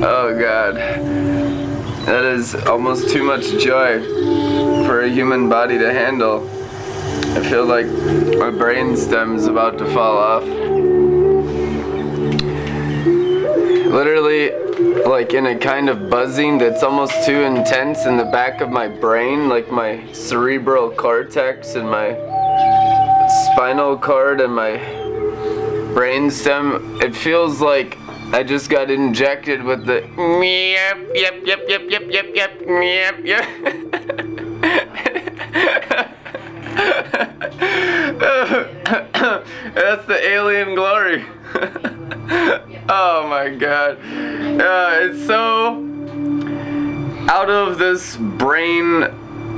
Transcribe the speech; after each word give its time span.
oh 0.00 0.36
god. 0.38 0.76
That 2.06 2.24
is 2.24 2.54
almost 2.54 3.10
too 3.10 3.22
much 3.22 3.50
joy 3.62 4.00
for 4.86 5.02
a 5.02 5.08
human 5.08 5.48
body 5.48 5.78
to 5.78 5.92
handle. 5.92 6.48
I 7.36 7.42
feel 7.48 7.66
like 7.66 7.86
my 8.38 8.50
brain 8.50 8.96
stem 8.96 9.36
is 9.36 9.46
about 9.46 9.76
to 9.78 9.86
fall 9.92 10.16
off. 10.16 10.44
Literally, 13.92 14.67
like 15.06 15.34
in 15.34 15.46
a 15.46 15.58
kind 15.58 15.88
of 15.88 16.08
buzzing 16.10 16.58
that's 16.58 16.82
almost 16.82 17.24
too 17.24 17.42
intense 17.42 18.06
in 18.06 18.16
the 18.16 18.24
back 18.24 18.60
of 18.60 18.70
my 18.70 18.88
brain, 18.88 19.48
like 19.48 19.70
my 19.70 20.10
cerebral 20.12 20.90
cortex 20.90 21.74
and 21.74 21.88
my 21.88 22.14
spinal 23.52 23.98
cord 23.98 24.40
and 24.40 24.54
my 24.54 24.76
brain 25.94 26.30
stem. 26.30 27.00
It 27.02 27.14
feels 27.14 27.60
like 27.60 27.98
I 28.32 28.42
just 28.42 28.70
got 28.70 28.90
injected 28.90 29.62
with 29.62 29.84
the 29.86 30.02
yep 30.42 30.98
yep 31.14 31.42
yep 31.44 31.60
yep 31.68 31.82
yep 31.88 32.04
yep 32.10 32.26
yep 32.34 33.24
yep 33.24 33.24
yep. 33.24 33.44
That's 39.74 40.06
the 40.06 40.18
alien 40.22 40.74
glory. 40.74 41.24
oh 42.88 43.26
my 43.28 43.54
god. 43.58 43.98
Uh, 44.60 44.98
it's 45.00 45.26
so 45.26 45.84
out 47.28 47.50
of 47.50 47.78
this 47.78 48.16
brain 48.16 49.04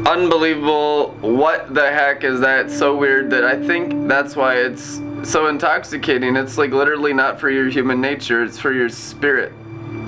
unbelievable 0.07 1.11
what 1.21 1.73
the 1.75 1.93
heck 1.93 2.25
is 2.25 2.41
that 2.41 2.71
so 2.71 2.97
weird 2.97 3.29
that 3.31 3.45
i 3.45 3.55
think 3.67 4.09
that's 4.09 4.35
why 4.35 4.57
it's 4.57 5.01
so 5.23 5.47
intoxicating 5.47 6.37
it's 6.37 6.57
like 6.57 6.71
literally 6.71 7.13
not 7.13 7.39
for 7.39 7.51
your 7.51 7.69
human 7.69 8.01
nature 8.01 8.43
it's 8.43 8.59
for 8.59 8.73
your 8.73 8.89
spirit 8.89 9.53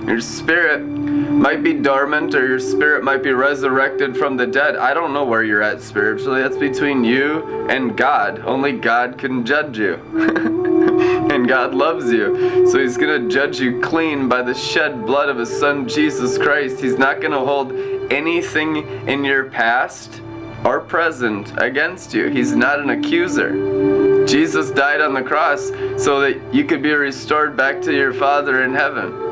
your 0.06 0.20
spirit 0.20 0.80
might 0.80 1.62
be 1.62 1.74
dormant 1.74 2.34
or 2.34 2.46
your 2.46 2.58
spirit 2.58 3.04
might 3.04 3.22
be 3.22 3.32
resurrected 3.32 4.16
from 4.16 4.36
the 4.36 4.46
dead. 4.46 4.76
I 4.76 4.94
don't 4.94 5.12
know 5.12 5.24
where 5.24 5.44
you're 5.44 5.62
at 5.62 5.80
spiritually. 5.80 6.42
That's 6.42 6.56
between 6.56 7.04
you 7.04 7.66
and 7.68 7.96
God. 7.96 8.40
Only 8.40 8.72
God 8.72 9.16
can 9.16 9.46
judge 9.46 9.78
you. 9.78 11.08
and 11.32 11.48
God 11.48 11.74
loves 11.74 12.12
you. 12.12 12.66
So 12.70 12.78
He's 12.78 12.96
going 12.96 13.22
to 13.22 13.34
judge 13.34 13.58
you 13.58 13.80
clean 13.80 14.28
by 14.28 14.42
the 14.42 14.54
shed 14.54 15.04
blood 15.06 15.28
of 15.28 15.38
His 15.38 15.50
Son, 15.50 15.88
Jesus 15.88 16.38
Christ. 16.38 16.80
He's 16.80 16.98
not 16.98 17.20
going 17.20 17.32
to 17.32 17.40
hold 17.40 17.72
anything 18.12 18.76
in 19.08 19.24
your 19.24 19.46
past 19.46 20.20
or 20.64 20.80
present 20.80 21.52
against 21.60 22.14
you. 22.14 22.28
He's 22.28 22.54
not 22.54 22.78
an 22.78 22.90
accuser. 22.90 24.26
Jesus 24.26 24.70
died 24.70 25.00
on 25.00 25.14
the 25.14 25.22
cross 25.22 25.70
so 25.96 26.20
that 26.20 26.54
you 26.54 26.64
could 26.64 26.82
be 26.82 26.92
restored 26.92 27.56
back 27.56 27.82
to 27.82 27.92
your 27.92 28.12
Father 28.12 28.62
in 28.62 28.74
heaven. 28.74 29.31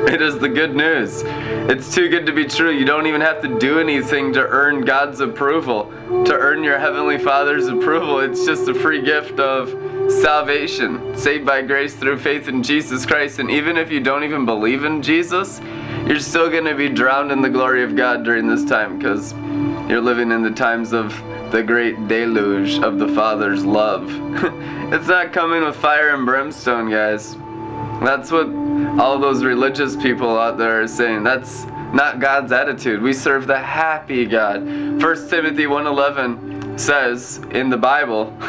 It 0.10 0.22
is 0.22 0.38
the 0.38 0.48
good 0.48 0.74
news. 0.74 1.22
It's 1.24 1.94
too 1.94 2.08
good 2.08 2.24
to 2.26 2.32
be 2.32 2.46
true. 2.46 2.70
You 2.70 2.86
don't 2.86 3.06
even 3.06 3.20
have 3.20 3.42
to 3.42 3.58
do 3.58 3.78
anything 3.78 4.32
to 4.32 4.40
earn 4.40 4.80
God's 4.80 5.20
approval, 5.20 5.92
to 6.24 6.34
earn 6.34 6.64
your 6.64 6.78
Heavenly 6.78 7.18
Father's 7.18 7.66
approval. 7.66 8.18
It's 8.20 8.44
just 8.46 8.66
a 8.66 8.74
free 8.74 9.02
gift 9.02 9.38
of 9.38 9.68
salvation, 10.10 11.16
saved 11.16 11.44
by 11.44 11.62
grace 11.62 11.94
through 11.94 12.18
faith 12.18 12.48
in 12.48 12.62
Jesus 12.62 13.04
Christ. 13.04 13.40
And 13.40 13.50
even 13.50 13.76
if 13.76 13.92
you 13.92 14.00
don't 14.00 14.24
even 14.24 14.46
believe 14.46 14.84
in 14.84 15.02
Jesus, 15.02 15.60
you're 16.06 16.18
still 16.18 16.50
going 16.50 16.64
to 16.64 16.74
be 16.74 16.88
drowned 16.88 17.30
in 17.30 17.42
the 17.42 17.50
glory 17.50 17.84
of 17.84 17.94
God 17.94 18.24
during 18.24 18.48
this 18.48 18.64
time 18.64 18.98
because 18.98 19.32
you're 19.88 20.00
living 20.00 20.32
in 20.32 20.42
the 20.42 20.50
times 20.50 20.92
of 20.92 21.14
the 21.52 21.62
great 21.62 22.08
deluge 22.08 22.78
of 22.78 22.98
the 22.98 23.08
Father's 23.08 23.64
love. 23.64 24.08
it's 24.92 25.08
not 25.08 25.32
coming 25.32 25.62
with 25.62 25.76
fire 25.76 26.14
and 26.14 26.24
brimstone, 26.24 26.90
guys. 26.90 27.36
That's 28.00 28.30
what 28.30 28.46
all 28.98 29.18
those 29.18 29.44
religious 29.44 29.94
people 29.94 30.38
out 30.38 30.56
there 30.56 30.82
are 30.82 30.88
saying. 30.88 31.22
That's 31.22 31.64
not 31.92 32.20
God's 32.20 32.52
attitude. 32.52 33.02
We 33.02 33.12
serve 33.12 33.46
the 33.46 33.58
happy 33.58 34.24
God. 34.24 34.62
1 34.62 35.28
Timothy 35.28 35.66
1:11 35.66 36.78
says 36.78 37.40
in 37.50 37.68
the 37.68 37.76
Bible, 37.76 38.34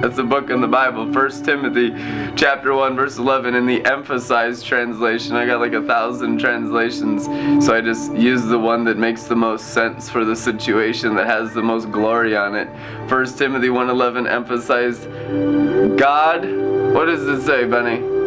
that's 0.00 0.18
a 0.18 0.24
book 0.24 0.50
in 0.50 0.60
the 0.60 0.66
Bible, 0.66 1.06
1 1.06 1.30
Timothy 1.44 1.90
chapter 2.34 2.74
1 2.74 2.96
verse 2.96 3.18
11 3.18 3.54
in 3.54 3.66
the 3.66 3.84
emphasized 3.84 4.66
translation. 4.66 5.36
I 5.36 5.46
got 5.46 5.60
like 5.60 5.74
a 5.74 5.82
thousand 5.82 6.38
translations, 6.38 7.26
so 7.64 7.74
I 7.74 7.80
just 7.80 8.12
use 8.14 8.44
the 8.46 8.58
one 8.58 8.84
that 8.84 8.96
makes 8.96 9.24
the 9.24 9.36
most 9.36 9.68
sense 9.68 10.08
for 10.08 10.24
the 10.24 10.34
situation 10.34 11.14
that 11.14 11.26
has 11.26 11.54
the 11.54 11.62
most 11.62 11.92
glory 11.92 12.36
on 12.36 12.56
it. 12.56 12.68
1 13.08 13.26
Timothy 13.36 13.68
1:11 13.68 14.28
emphasized 14.28 15.04
God, 15.96 16.42
what 16.92 17.04
does 17.04 17.22
it 17.28 17.42
say, 17.42 17.66
Benny? 17.66 18.19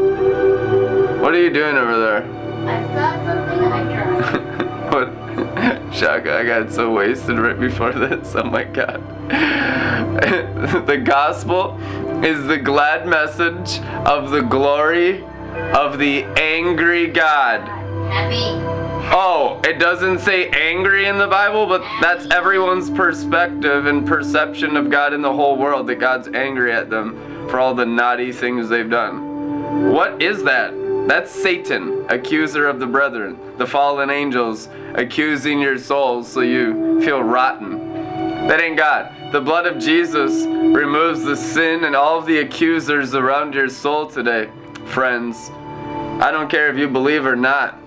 What 1.34 1.40
are 1.40 1.46
you 1.46 1.50
doing 1.50 1.76
over 1.76 2.00
there? 2.00 2.24
I 2.70 2.84
saw 2.94 3.26
something 3.26 3.66
I 3.66 3.82
tried. 3.92 4.94
what? 4.94 5.92
Shaka, 5.92 6.38
I 6.38 6.46
got 6.46 6.72
so 6.72 6.94
wasted 6.94 7.40
right 7.40 7.60
before 7.60 7.92
this. 7.92 8.36
Oh 8.36 8.44
my 8.44 8.64
god. 8.64 9.02
the 10.86 11.02
gospel 11.04 11.76
is 12.24 12.46
the 12.46 12.60
glad 12.60 13.08
message 13.08 13.80
of 14.06 14.30
the 14.30 14.42
glory 14.42 15.24
of 15.74 15.98
the 15.98 16.24
angry 16.40 17.08
God. 17.08 17.68
Happy. 18.12 18.62
Oh, 19.12 19.60
it 19.64 19.80
doesn't 19.80 20.20
say 20.20 20.50
angry 20.50 21.08
in 21.08 21.18
the 21.18 21.26
Bible, 21.26 21.66
but 21.66 21.82
that's 22.00 22.30
everyone's 22.30 22.92
perspective 22.92 23.88
and 23.88 24.06
perception 24.06 24.78
of 24.78 24.92
God 24.92 25.14
in 25.14 25.24
the 25.24 25.34
whole 25.34 25.58
world 25.58 25.88
that 25.88 25.96
God's 25.96 26.28
angry 26.28 26.72
at 26.72 26.92
them 26.92 27.50
for 27.50 27.60
all 27.60 27.74
the 27.74 27.88
naughty 27.88 28.32
things 28.32 28.70
they've 28.70 28.88
done. 28.88 29.90
What 29.92 30.22
is 30.22 30.44
that? 30.44 30.83
That's 31.08 31.32
Satan, 31.32 32.06
accuser 32.10 32.68
of 32.68 32.80
the 32.80 32.88
brethren, 32.88 33.38
the 33.58 33.68
fallen 33.68 34.10
angels 34.10 34.70
accusing 34.96 35.60
your 35.60 35.78
souls 35.78 36.32
so 36.32 36.40
you 36.40 37.02
feel 37.02 37.22
rotten. 37.22 38.48
That 38.48 38.62
ain't 38.62 38.78
God. 38.78 39.34
The 39.34 39.42
blood 39.42 39.66
of 39.66 39.80
Jesus 39.80 40.46
removes 40.46 41.24
the 41.24 41.36
sin 41.36 41.84
and 41.84 41.96
all 41.96 42.20
of 42.20 42.26
the 42.26 42.40
accusers 42.40 43.16
around 43.16 43.54
your 43.54 43.68
soul 43.68 44.08
today, 44.08 44.50
friends. 44.86 45.50
I 46.22 46.30
don't 46.32 46.50
care 46.50 46.70
if 46.70 46.78
you 46.78 46.88
believe 46.88 47.26
or 47.26 47.36
not. 47.36 47.83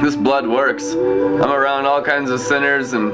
This 0.00 0.16
blood 0.16 0.46
works. 0.46 0.92
I'm 0.92 1.52
around 1.52 1.84
all 1.84 2.02
kinds 2.02 2.30
of 2.30 2.40
sinners 2.40 2.94
and 2.94 3.12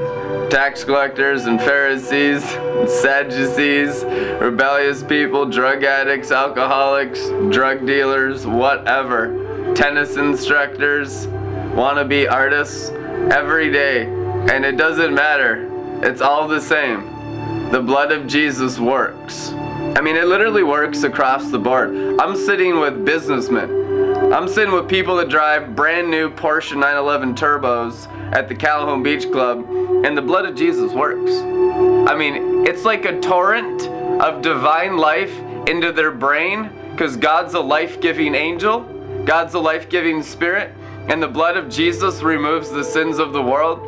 tax 0.49 0.85
collectors 0.85 1.45
and 1.45 1.59
Pharisees, 1.59 2.41
and 2.45 2.89
Sadducees, 2.89 4.05
rebellious 4.41 5.03
people, 5.03 5.45
drug 5.45 5.83
addicts, 5.83 6.31
alcoholics, 6.31 7.27
drug 7.49 7.85
dealers, 7.85 8.47
whatever, 8.47 9.73
tennis 9.75 10.15
instructors, 10.15 11.27
wannabe 11.75 12.31
artists, 12.31 12.89
every 13.31 13.69
day. 13.69 14.05
And 14.05 14.63
it 14.63 14.77
doesn't 14.77 15.13
matter. 15.13 15.69
It's 16.03 16.21
all 16.21 16.47
the 16.47 16.61
same. 16.61 17.69
The 17.71 17.81
blood 17.81 18.13
of 18.13 18.27
Jesus 18.27 18.79
works. 18.79 19.51
I 19.51 19.99
mean, 19.99 20.15
it 20.15 20.27
literally 20.27 20.63
works 20.63 21.03
across 21.03 21.51
the 21.51 21.59
board. 21.59 22.17
I'm 22.17 22.37
sitting 22.37 22.79
with 22.79 23.03
businessmen. 23.03 23.86
I'm 24.29 24.49
sitting 24.49 24.73
with 24.73 24.89
people 24.89 25.15
that 25.17 25.29
drive 25.29 25.73
brand 25.73 26.11
new 26.11 26.29
Porsche 26.29 26.73
911 26.73 27.33
turbos 27.35 28.11
at 28.33 28.49
the 28.49 28.55
Calhoun 28.55 29.01
Beach 29.01 29.31
Club, 29.31 29.65
and 30.03 30.17
the 30.17 30.21
blood 30.21 30.45
of 30.45 30.53
Jesus 30.53 30.91
works. 30.91 31.31
I 31.31 32.13
mean, 32.13 32.67
it's 32.67 32.83
like 32.83 33.05
a 33.05 33.21
torrent 33.21 33.83
of 34.21 34.41
divine 34.41 34.97
life 34.97 35.31
into 35.69 35.93
their 35.93 36.11
brain 36.11 36.69
because 36.91 37.15
God's 37.15 37.53
a 37.53 37.59
life 37.61 38.01
giving 38.01 38.35
angel, 38.35 38.81
God's 39.23 39.53
a 39.53 39.59
life 39.59 39.87
giving 39.87 40.21
spirit, 40.21 40.75
and 41.07 41.23
the 41.23 41.27
blood 41.29 41.55
of 41.55 41.69
Jesus 41.69 42.21
removes 42.21 42.69
the 42.69 42.83
sins 42.83 43.19
of 43.19 43.31
the 43.31 43.41
world 43.41 43.79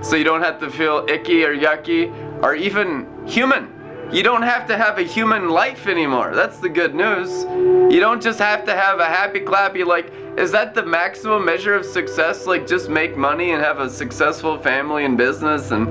so 0.00 0.14
you 0.14 0.22
don't 0.22 0.42
have 0.42 0.60
to 0.60 0.70
feel 0.70 1.04
icky 1.08 1.42
or 1.42 1.56
yucky 1.56 2.12
or 2.40 2.54
even 2.54 3.26
human. 3.26 3.77
You 4.10 4.22
don't 4.22 4.42
have 4.42 4.66
to 4.68 4.76
have 4.78 4.96
a 4.96 5.02
human 5.02 5.50
life 5.50 5.86
anymore. 5.86 6.34
That's 6.34 6.58
the 6.58 6.68
good 6.70 6.94
news. 6.94 7.44
You 7.92 8.00
don't 8.00 8.22
just 8.22 8.38
have 8.38 8.64
to 8.64 8.74
have 8.74 9.00
a 9.00 9.04
happy 9.04 9.40
clappy, 9.40 9.84
like, 9.84 10.10
is 10.38 10.50
that 10.52 10.74
the 10.74 10.82
maximum 10.82 11.44
measure 11.44 11.74
of 11.74 11.84
success? 11.84 12.46
Like, 12.46 12.66
just 12.66 12.88
make 12.88 13.18
money 13.18 13.50
and 13.50 13.62
have 13.62 13.80
a 13.80 13.90
successful 13.90 14.58
family 14.58 15.04
and 15.04 15.18
business 15.18 15.72
and, 15.72 15.86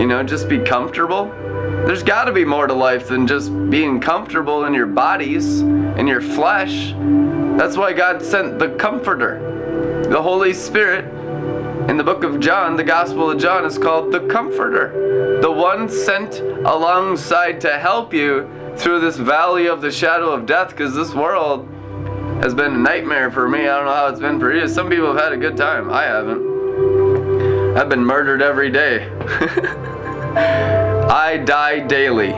you 0.00 0.06
know, 0.06 0.22
just 0.22 0.48
be 0.48 0.60
comfortable? 0.60 1.26
There's 1.86 2.02
got 2.02 2.24
to 2.24 2.32
be 2.32 2.44
more 2.44 2.66
to 2.66 2.72
life 2.72 3.08
than 3.08 3.26
just 3.26 3.50
being 3.68 4.00
comfortable 4.00 4.64
in 4.64 4.72
your 4.72 4.86
bodies, 4.86 5.60
in 5.60 6.06
your 6.06 6.22
flesh. 6.22 6.94
That's 7.58 7.76
why 7.76 7.92
God 7.92 8.22
sent 8.22 8.58
the 8.58 8.70
Comforter, 8.76 10.06
the 10.08 10.22
Holy 10.22 10.54
Spirit. 10.54 11.21
In 11.92 11.98
the 11.98 12.04
book 12.04 12.24
of 12.24 12.40
John, 12.40 12.74
the 12.76 12.84
Gospel 12.84 13.30
of 13.30 13.38
John 13.38 13.66
is 13.66 13.76
called 13.76 14.12
the 14.12 14.20
Comforter 14.20 15.38
the 15.42 15.52
one 15.52 15.90
sent 15.90 16.38
alongside 16.38 17.60
to 17.60 17.78
help 17.78 18.14
you 18.14 18.48
through 18.78 19.00
this 19.00 19.18
valley 19.18 19.66
of 19.66 19.82
the 19.82 19.92
shadow 19.92 20.30
of 20.30 20.46
death 20.46 20.70
because 20.70 20.94
this 20.94 21.12
world 21.12 21.68
has 22.42 22.54
been 22.54 22.72
a 22.72 22.78
nightmare 22.78 23.30
for 23.30 23.46
me. 23.46 23.68
I 23.68 23.76
don't 23.76 23.84
know 23.84 23.92
how 23.92 24.06
it's 24.06 24.20
been 24.20 24.40
for 24.40 24.54
you. 24.54 24.66
Some 24.68 24.88
people 24.88 25.08
have 25.08 25.22
had 25.22 25.32
a 25.34 25.36
good 25.36 25.54
time. 25.54 25.90
I 25.90 26.04
haven't. 26.04 27.76
I've 27.76 27.90
been 27.90 28.06
murdered 28.06 28.40
every 28.40 28.70
day. 28.70 29.06
I 31.10 31.36
die 31.44 31.80
daily. 31.80 32.30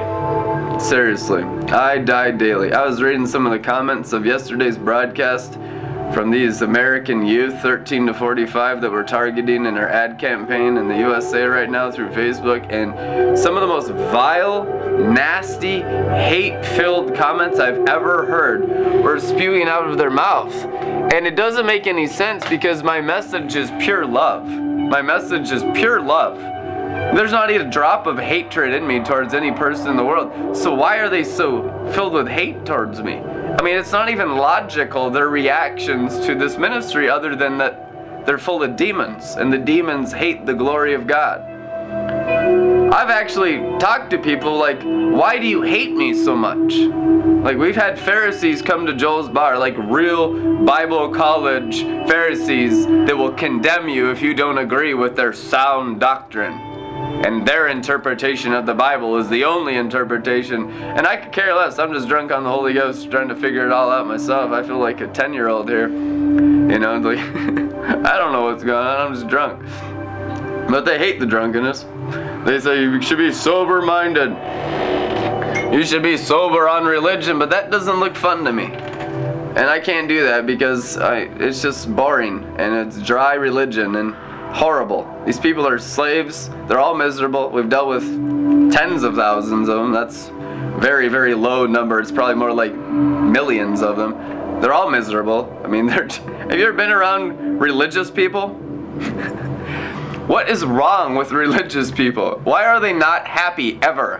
Seriously, 0.80 1.44
I 1.70 1.98
die 1.98 2.32
daily. 2.32 2.72
I 2.72 2.84
was 2.84 3.00
reading 3.00 3.24
some 3.24 3.46
of 3.46 3.52
the 3.52 3.60
comments 3.60 4.12
of 4.12 4.26
yesterday's 4.26 4.76
broadcast 4.76 5.60
from 6.12 6.30
these 6.30 6.62
American 6.62 7.24
youth, 7.24 7.60
13 7.60 8.06
to 8.06 8.14
45, 8.14 8.80
that 8.80 8.90
we're 8.90 9.02
targeting 9.02 9.66
in 9.66 9.76
our 9.76 9.88
ad 9.88 10.18
campaign 10.18 10.76
in 10.76 10.88
the 10.88 10.96
USA 10.98 11.44
right 11.44 11.70
now 11.70 11.90
through 11.90 12.10
Facebook. 12.10 12.70
And 12.72 13.38
some 13.38 13.54
of 13.56 13.60
the 13.60 13.66
most 13.66 13.90
vile, 13.90 14.64
nasty, 15.12 15.80
hate 15.80 16.64
filled 16.76 17.14
comments 17.14 17.58
I've 17.58 17.86
ever 17.86 18.26
heard 18.26 18.68
were 19.02 19.18
spewing 19.18 19.68
out 19.68 19.88
of 19.88 19.98
their 19.98 20.10
mouth. 20.10 20.54
And 21.12 21.26
it 21.26 21.36
doesn't 21.36 21.66
make 21.66 21.86
any 21.86 22.06
sense 22.06 22.48
because 22.48 22.82
my 22.82 23.00
message 23.00 23.56
is 23.56 23.70
pure 23.80 24.04
love. 24.04 24.46
My 24.46 25.02
message 25.02 25.50
is 25.50 25.62
pure 25.74 26.00
love. 26.00 26.38
There's 27.16 27.32
not 27.32 27.50
even 27.50 27.68
a 27.68 27.70
drop 27.70 28.06
of 28.06 28.18
hatred 28.18 28.72
in 28.72 28.86
me 28.86 29.00
towards 29.00 29.34
any 29.34 29.52
person 29.52 29.88
in 29.88 29.96
the 29.96 30.04
world. 30.04 30.56
So 30.56 30.74
why 30.74 30.98
are 30.98 31.08
they 31.08 31.24
so 31.24 31.62
filled 31.92 32.12
with 32.12 32.28
hate 32.28 32.64
towards 32.64 33.02
me? 33.02 33.20
I 33.56 33.62
mean, 33.62 33.76
it's 33.76 33.92
not 33.92 34.10
even 34.10 34.36
logical, 34.36 35.10
their 35.10 35.28
reactions 35.28 36.18
to 36.26 36.34
this 36.34 36.58
ministry, 36.58 37.08
other 37.08 37.36
than 37.36 37.56
that 37.58 38.26
they're 38.26 38.36
full 38.36 38.62
of 38.62 38.74
demons, 38.74 39.36
and 39.36 39.52
the 39.52 39.58
demons 39.58 40.12
hate 40.12 40.44
the 40.44 40.54
glory 40.54 40.92
of 40.92 41.06
God. 41.06 41.40
I've 42.92 43.10
actually 43.10 43.58
talked 43.78 44.10
to 44.10 44.18
people 44.18 44.56
like, 44.56 44.82
why 44.82 45.38
do 45.38 45.46
you 45.46 45.62
hate 45.62 45.92
me 45.92 46.14
so 46.14 46.34
much? 46.34 46.74
Like, 47.44 47.56
we've 47.56 47.76
had 47.76 47.98
Pharisees 47.98 48.60
come 48.60 48.86
to 48.86 48.94
Joel's 48.94 49.28
bar, 49.28 49.56
like 49.58 49.76
real 49.78 50.64
Bible 50.64 51.10
college 51.10 51.82
Pharisees 52.08 52.86
that 52.86 53.16
will 53.16 53.32
condemn 53.32 53.88
you 53.88 54.10
if 54.10 54.20
you 54.20 54.34
don't 54.34 54.58
agree 54.58 54.94
with 54.94 55.14
their 55.14 55.32
sound 55.32 56.00
doctrine 56.00 56.73
and 57.24 57.46
their 57.46 57.68
interpretation 57.68 58.52
of 58.52 58.66
the 58.66 58.74
Bible 58.74 59.16
is 59.16 59.28
the 59.28 59.44
only 59.44 59.76
interpretation. 59.76 60.70
And 60.70 61.06
I 61.06 61.16
could 61.16 61.32
care 61.32 61.54
less. 61.54 61.78
I'm 61.78 61.92
just 61.92 62.06
drunk 62.06 62.30
on 62.30 62.44
the 62.44 62.50
Holy 62.50 62.74
Ghost, 62.74 63.10
trying 63.10 63.28
to 63.28 63.34
figure 63.34 63.64
it 63.64 63.72
all 63.72 63.90
out 63.90 64.06
myself. 64.06 64.50
I 64.52 64.62
feel 64.62 64.78
like 64.78 65.00
a 65.00 65.06
10 65.06 65.32
year 65.32 65.48
old 65.48 65.68
here. 65.68 65.88
You 65.88 66.78
know, 66.78 66.98
like, 66.98 67.18
I 67.18 68.18
don't 68.18 68.32
know 68.32 68.44
what's 68.44 68.62
going 68.62 68.86
on. 68.86 69.06
I'm 69.06 69.14
just 69.14 69.28
drunk. 69.28 69.62
But 70.68 70.84
they 70.84 70.98
hate 70.98 71.18
the 71.18 71.26
drunkenness. 71.26 71.86
They 72.44 72.60
say 72.60 72.82
you 72.82 73.00
should 73.00 73.18
be 73.18 73.32
sober 73.32 73.80
minded. 73.80 74.32
You 75.72 75.84
should 75.84 76.02
be 76.02 76.16
sober 76.16 76.68
on 76.68 76.84
religion, 76.84 77.38
but 77.38 77.50
that 77.50 77.70
doesn't 77.70 78.00
look 78.00 78.16
fun 78.16 78.44
to 78.44 78.52
me. 78.52 78.64
And 78.66 79.70
I 79.70 79.80
can't 79.80 80.08
do 80.08 80.24
that 80.24 80.46
because 80.46 80.98
I, 80.98 81.20
it's 81.38 81.62
just 81.62 81.94
boring 81.94 82.44
and 82.58 82.86
it's 82.86 83.00
dry 83.00 83.34
religion. 83.34 83.96
And 83.96 84.14
horrible. 84.54 85.04
These 85.26 85.40
people 85.40 85.66
are 85.66 85.78
slaves. 85.80 86.48
They're 86.68 86.78
all 86.78 86.94
miserable. 86.94 87.50
We've 87.50 87.68
dealt 87.68 87.88
with 87.88 88.04
tens 88.72 89.02
of 89.02 89.16
thousands 89.16 89.68
of 89.68 89.78
them. 89.78 89.92
That's 89.92 90.28
very, 90.78 91.08
very 91.08 91.34
low 91.34 91.66
number. 91.66 91.98
It's 91.98 92.12
probably 92.12 92.36
more 92.36 92.52
like 92.52 92.72
millions 92.72 93.82
of 93.82 93.96
them. 93.96 94.60
They're 94.60 94.72
all 94.72 94.88
miserable. 94.88 95.60
I 95.64 95.66
mean, 95.66 95.86
they're. 95.88 96.06
Have 96.06 96.54
you 96.54 96.66
ever 96.66 96.72
been 96.72 96.92
around 96.92 97.58
religious 97.58 98.12
people? 98.12 98.50
what 100.28 100.48
is 100.48 100.64
wrong 100.64 101.16
with 101.16 101.32
religious 101.32 101.90
people? 101.90 102.40
Why 102.44 102.64
are 102.64 102.78
they 102.78 102.92
not 102.92 103.26
happy 103.26 103.80
ever? 103.82 104.18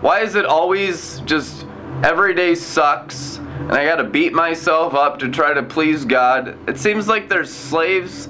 Why 0.00 0.20
is 0.20 0.34
it 0.34 0.46
always 0.46 1.20
just 1.20 1.64
every 2.02 2.34
day 2.34 2.56
sucks 2.56 3.38
and 3.38 3.72
I 3.72 3.84
gotta 3.84 4.04
beat 4.04 4.32
myself 4.32 4.94
up 4.94 5.18
to 5.20 5.28
try 5.28 5.54
to 5.54 5.62
please 5.62 6.04
God? 6.04 6.58
It 6.68 6.76
seems 6.76 7.06
like 7.06 7.28
they're 7.28 7.44
slaves 7.44 8.28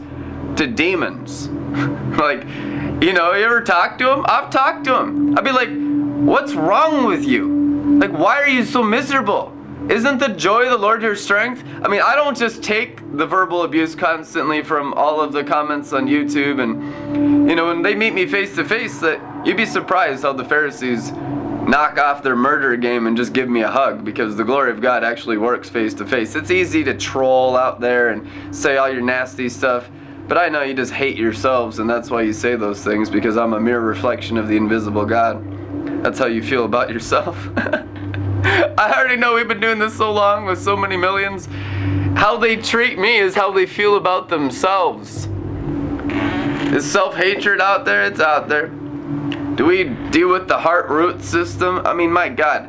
to 0.56 0.67
demons. 0.67 1.49
like, 2.19 2.44
you 3.03 3.12
know, 3.12 3.32
you 3.35 3.44
ever 3.44 3.62
talk 3.62 3.99
to 3.99 4.11
him? 4.11 4.25
I've 4.29 4.50
talked 4.50 4.85
to 4.85 4.97
him. 4.97 5.37
I'd 5.37 5.44
be 5.44 5.53
like, 5.53 5.69
what's 6.26 6.55
wrong 6.55 7.06
with 7.06 7.25
you? 7.25 7.99
Like, 7.99 8.12
why 8.12 8.37
are 8.41 8.49
you 8.49 8.64
so 8.64 8.82
miserable? 8.82 9.53
Isn't 9.88 10.19
the 10.19 10.29
joy 10.29 10.64
of 10.64 10.70
the 10.70 10.79
Lord 10.79 11.03
your 11.03 11.14
strength? 11.14 11.62
I 11.82 11.88
mean, 11.88 12.00
I 12.00 12.17
don't 12.17 12.37
just 12.37 12.62
take 12.62 13.00
the 13.17 13.25
verbal 13.25 13.62
abuse 13.62 13.94
constantly 13.94 14.62
from 14.64 14.93
all 14.94 15.20
of 15.20 15.32
the 15.32 15.44
comments 15.44 15.93
on 15.93 16.06
YouTube 16.06 16.61
and, 16.61 17.49
you 17.49 17.55
know, 17.55 17.67
when 17.67 17.82
they 17.82 17.94
meet 17.94 18.12
me 18.12 18.26
face 18.26 18.56
to 18.56 18.64
face, 18.64 18.99
that 18.99 19.47
you'd 19.47 19.56
be 19.56 19.67
surprised 19.67 20.23
how 20.23 20.32
the 20.32 20.44
Pharisees 20.44 21.12
knock 21.69 21.99
off 21.99 22.23
their 22.23 22.35
murder 22.35 22.76
game 22.76 23.06
and 23.06 23.17
just 23.17 23.32
give 23.32 23.49
me 23.49 23.62
a 23.62 23.70
hug 23.70 24.05
because 24.05 24.37
the 24.37 24.44
glory 24.44 24.70
of 24.70 24.81
God 24.81 25.05
actually 25.05 25.37
works 25.37 25.69
face 25.69 25.94
to 25.94 26.06
face. 26.06 26.35
It's 26.35 26.50
easy 26.50 26.82
to 26.85 26.94
troll 26.94 27.56
out 27.56 27.81
there 27.81 28.11
and 28.11 28.55
say 28.55 28.76
all 28.79 28.91
your 28.91 29.03
nasty 29.03 29.49
stuff. 29.49 29.88
But 30.28 30.38
I 30.38 30.49
know 30.49 30.62
you 30.62 30.75
just 30.75 30.93
hate 30.93 31.17
yourselves, 31.17 31.78
and 31.78 31.88
that's 31.88 32.11
why 32.11 32.23
you 32.23 32.32
say 32.32 32.56
those 32.56 32.82
things, 32.82 33.08
because 33.08 33.37
I'm 33.37 33.52
a 33.52 33.61
mere 33.61 33.81
reflection 33.81 34.37
of 34.37 34.49
the 34.49 34.56
invisible 34.56 35.05
God. 35.05 35.44
That's 36.02 36.19
how 36.19 36.26
you 36.26 36.43
feel 36.43 36.64
about 36.64 36.90
yourself. 36.90 37.49
I 37.56 38.93
already 38.96 39.17
know 39.17 39.34
we've 39.34 39.46
been 39.46 39.61
doing 39.61 39.78
this 39.78 39.96
so 39.96 40.12
long 40.12 40.44
with 40.44 40.61
so 40.61 40.76
many 40.76 40.96
millions. 40.96 41.46
How 42.17 42.37
they 42.37 42.56
treat 42.56 42.99
me 42.99 43.19
is 43.19 43.37
how 43.37 43.52
they 43.52 43.67
feel 43.67 43.96
about 43.96 44.28
themselves. 44.28 45.28
Is 46.75 46.90
self 46.90 47.14
hatred 47.14 47.61
out 47.61 47.84
there? 47.84 48.05
It's 48.05 48.20
out 48.20 48.49
there. 48.49 48.69
Do 49.55 49.64
we 49.64 49.84
deal 50.11 50.29
with 50.29 50.49
the 50.49 50.58
heart 50.58 50.88
root 50.88 51.22
system? 51.22 51.87
I 51.87 51.94
mean, 51.94 52.11
my 52.11 52.29
God, 52.29 52.64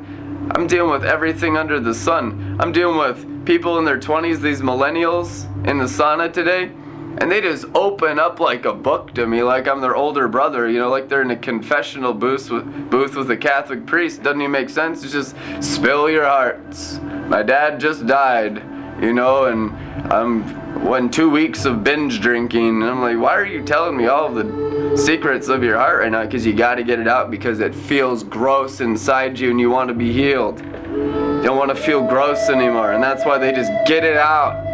I'm 0.55 0.67
dealing 0.67 0.91
with 0.91 1.03
everything 1.03 1.57
under 1.57 1.79
the 1.79 1.93
sun. 1.93 2.57
I'm 2.59 2.71
dealing 2.71 2.97
with 2.97 3.45
people 3.47 3.79
in 3.79 3.85
their 3.85 3.99
20s, 3.99 4.41
these 4.41 4.61
millennials 4.61 5.45
in 5.67 5.79
the 5.79 5.85
sauna 5.85 6.31
today 6.31 6.71
and 7.19 7.31
they 7.31 7.41
just 7.41 7.65
open 7.73 8.19
up 8.19 8.39
like 8.39 8.65
a 8.65 8.73
book 8.73 9.13
to 9.15 9.25
me, 9.25 9.41
like 9.41 9.67
I'm 9.67 9.81
their 9.81 9.95
older 9.95 10.27
brother, 10.27 10.69
you 10.69 10.79
know, 10.79 10.89
like 10.89 11.09
they're 11.09 11.23
in 11.23 11.31
a 11.31 11.35
confessional 11.35 12.13
booth 12.13 12.49
with, 12.51 12.89
booth 12.89 13.15
with 13.15 13.31
a 13.31 13.37
Catholic 13.37 13.85
priest. 13.85 14.21
Doesn't 14.21 14.41
even 14.41 14.51
make 14.51 14.69
sense. 14.69 15.03
It's 15.03 15.13
just 15.13 15.35
spill 15.59 16.09
your 16.09 16.25
hearts. 16.25 16.99
My 17.27 17.41
dad 17.41 17.79
just 17.79 18.05
died, 18.05 18.57
you 19.01 19.13
know, 19.13 19.45
and 19.45 19.71
I'm 20.13 20.67
went 20.85 21.11
two 21.11 21.29
weeks 21.29 21.65
of 21.65 21.83
binge 21.83 22.21
drinking, 22.21 22.67
and 22.67 22.83
I'm 22.83 23.01
like, 23.01 23.17
why 23.17 23.35
are 23.35 23.45
you 23.45 23.63
telling 23.63 23.97
me 23.97 24.05
all 24.05 24.31
the 24.31 24.95
secrets 24.95 25.47
of 25.47 25.63
your 25.63 25.75
heart 25.75 26.01
right 26.01 26.11
now? 26.11 26.23
Because 26.23 26.45
you 26.45 26.53
got 26.53 26.75
to 26.75 26.83
get 26.83 26.99
it 26.99 27.07
out 27.07 27.31
because 27.31 27.59
it 27.59 27.73
feels 27.73 28.23
gross 28.23 28.79
inside 28.79 29.39
you, 29.39 29.49
and 29.49 29.59
you 29.59 29.71
want 29.71 29.87
to 29.87 29.95
be 29.95 30.13
healed. 30.13 30.59
You 30.59 31.41
don't 31.43 31.57
want 31.57 31.75
to 31.75 31.75
feel 31.75 32.05
gross 32.05 32.47
anymore, 32.49 32.93
and 32.93 33.03
that's 33.03 33.25
why 33.25 33.39
they 33.39 33.51
just 33.51 33.71
get 33.87 34.03
it 34.03 34.17
out 34.17 34.66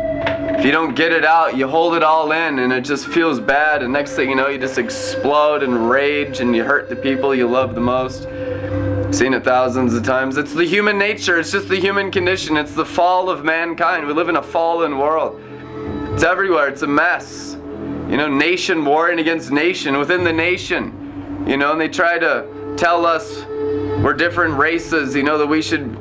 if 0.63 0.68
you 0.68 0.71
don't 0.71 0.95
get 0.95 1.12
it 1.12 1.25
out, 1.25 1.57
you 1.57 1.68
hold 1.68 1.94
it 1.94 2.04
all 2.04 2.31
in 2.31 2.60
and 2.60 2.71
it 2.71 2.86
just 2.86 3.07
feels 3.07 3.38
bad. 3.38 3.83
And 3.83 3.92
next 3.92 4.13
thing 4.13 4.30
you 4.30 4.36
know, 4.38 4.48
you 4.48 4.57
just 4.57 4.77
explode 4.77 5.62
and 5.62 5.89
rage 5.89 6.39
and 6.39 6.56
you 6.56 6.63
hurt 6.63 6.88
the 6.88 6.95
people 6.95 7.36
you 7.36 7.50
love 7.50 7.75
the 7.75 7.81
most. 7.81 8.24
seen 9.13 9.33
it 9.33 9.44
thousands 9.44 9.94
of 9.94 10.04
times. 10.04 10.38
It's 10.38 10.54
the 10.54 10.63
human 10.63 10.98
nature, 10.98 11.38
it's 11.38 11.51
just 11.51 11.67
the 11.67 11.75
human 11.75 12.12
condition. 12.12 12.55
It's 12.55 12.74
the 12.74 12.86
fall 12.86 13.29
of 13.29 13.43
mankind. 13.43 14.08
We 14.08 14.13
live 14.13 14.29
in 14.29 14.38
a 14.38 14.41
fallen 14.41 14.98
world. 14.98 15.41
It's 16.13 16.24
everywhere, 16.24 16.70
it's 16.70 16.84
a 16.84 16.88
mess. 16.88 17.58
You 18.10 18.15
know, 18.15 18.29
nation 18.29 18.86
warring 18.86 19.20
against 19.20 19.51
nation 19.51 19.98
within 19.98 20.24
the 20.24 20.32
nation. 20.32 21.43
You 21.46 21.58
know, 21.58 21.74
and 21.74 21.82
they 21.82 21.89
try 21.89 22.17
to 22.20 22.75
tell 22.77 23.05
us 23.05 23.43
we're 24.01 24.13
different 24.13 24.58
races, 24.58 25.13
you 25.13 25.24
know, 25.24 25.38
that 25.39 25.48
we 25.48 25.62
should 25.62 25.93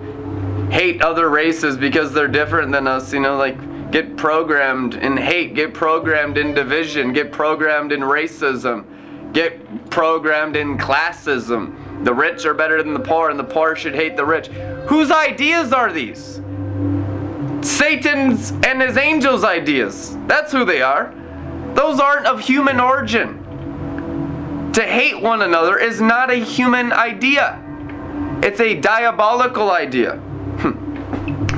hate 0.71 1.03
other 1.03 1.31
races 1.31 1.77
because 1.77 2.13
they're 2.13 2.29
different 2.29 2.71
than 2.71 2.87
us, 2.87 3.13
you 3.13 3.19
know, 3.19 3.37
like 3.37 3.57
get 3.93 4.17
programmed 4.17 4.95
in 4.95 5.17
hate, 5.17 5.55
get 5.55 5.75
programmed 5.75 6.39
in 6.39 6.55
division, 6.55 7.13
get 7.13 7.31
programmed 7.31 7.93
in 7.93 8.01
racism, 8.01 8.85
get 9.35 9.91
programmed 9.91 10.57
in 10.57 10.79
classism. 10.79 12.05
The 12.05 12.13
rich 12.13 12.47
are 12.47 12.55
better 12.55 12.83
than 12.83 12.95
the 12.95 13.01
poor, 13.01 13.29
and 13.31 13.39
the 13.39 13.45
poor 13.45 13.77
should 13.77 13.95
hate 13.95 14.17
the 14.17 14.25
rich. 14.25 14.49
Whose 14.89 15.11
ideas 15.11 15.73
are 15.73 15.93
these? 15.93 16.41
Satan's 17.61 18.51
and 18.67 18.81
his 18.81 18.97
angels' 18.97 19.45
ideas. 19.45 20.17
That's 20.27 20.51
who 20.51 20.65
they 20.65 20.83
are. 20.83 21.15
Those 21.75 22.01
aren't 22.01 22.27
of 22.27 22.41
human 22.41 22.81
origin. 22.81 23.39
To 24.73 24.83
hate 24.83 25.21
one 25.21 25.43
another 25.43 25.79
is 25.79 26.01
not 26.01 26.31
a 26.31 26.37
human 26.37 26.93
idea, 26.93 27.63
it's 28.43 28.59
a 28.59 28.75
diabolical 28.81 29.71
idea. 29.71 30.21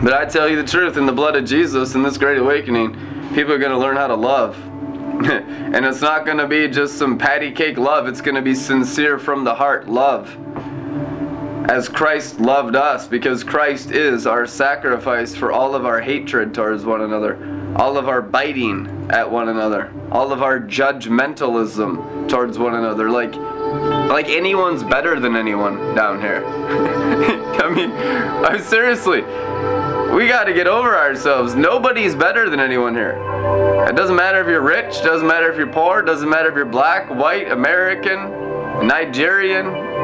But 0.03 0.13
I 0.13 0.25
tell 0.27 0.49
you 0.49 0.57
the 0.57 0.69
truth, 0.69 0.97
in 0.97 1.07
the 1.07 1.13
blood 1.13 1.37
of 1.37 1.45
Jesus, 1.45 1.95
in 1.95 2.03
this 2.03 2.19
great 2.19 2.39
awakening, 2.39 2.93
people 3.35 3.53
are 3.53 3.59
going 3.59 3.73
to 3.73 3.79
learn 3.79 3.97
how 3.97 4.09
to 4.09 4.15
love. 4.15 4.57
and 5.25 5.87
it's 5.87 6.01
not 6.01 6.27
going 6.27 6.39
to 6.39 6.47
be 6.47 6.69
just 6.69 6.99
some 6.99 7.17
patty 7.17 7.53
cake 7.53 7.79
love, 7.79 8.09
it's 8.09 8.21
going 8.21 8.35
to 8.35 8.43
be 8.43 8.55
sincere 8.55 9.19
from 9.19 9.45
the 9.45 9.55
heart 9.55 9.89
love. 9.89 10.37
As 11.71 11.89
Christ 11.89 12.41
loved 12.41 12.77
us, 12.77 13.07
because 13.07 13.43
Christ 13.43 13.91
is 13.91 14.27
our 14.27 14.47
sacrifice 14.47 15.35
for 15.35 15.51
all 15.51 15.75
of 15.75 15.87
our 15.87 16.01
hatred 16.01 16.53
towards 16.53 16.85
one 16.85 17.01
another, 17.01 17.39
all 17.77 17.97
of 17.97 18.09
our 18.09 18.21
biting 18.21 19.09
at 19.11 19.31
one 19.31 19.49
another, 19.49 19.91
all 20.11 20.33
of 20.33 20.43
our 20.43 20.61
judgmentalism 20.61 22.29
towards 22.29 22.59
one 22.59 22.75
another. 22.75 23.09
Like, 23.09 23.35
like 23.35 24.29
anyone's 24.29 24.83
better 24.83 25.19
than 25.19 25.37
anyone 25.37 25.95
down 25.95 26.21
here. 26.21 26.45
I 27.65 27.71
mean, 27.71 27.91
I'm 27.93 28.61
seriously, 28.61 29.23
we 30.15 30.29
got 30.29 30.45
to 30.45 30.55
get 30.55 30.67
over 30.67 30.97
ourselves. 30.97 31.55
Nobody's 31.55 32.15
better 32.15 32.49
than 32.49 32.61
anyone 32.61 32.95
here. 32.95 33.19
It 33.89 33.97
doesn't 33.97 34.17
matter 34.17 34.41
if 34.41 34.47
you're 34.47 34.61
rich, 34.63 35.03
doesn't 35.03 35.27
matter 35.27 35.51
if 35.51 35.59
you're 35.59 35.73
poor, 35.73 36.03
doesn't 36.03 36.29
matter 36.29 36.49
if 36.49 36.55
you're 36.55 36.65
black, 36.65 37.11
white, 37.11 37.51
American, 37.51 38.87
Nigerian, 38.87 39.95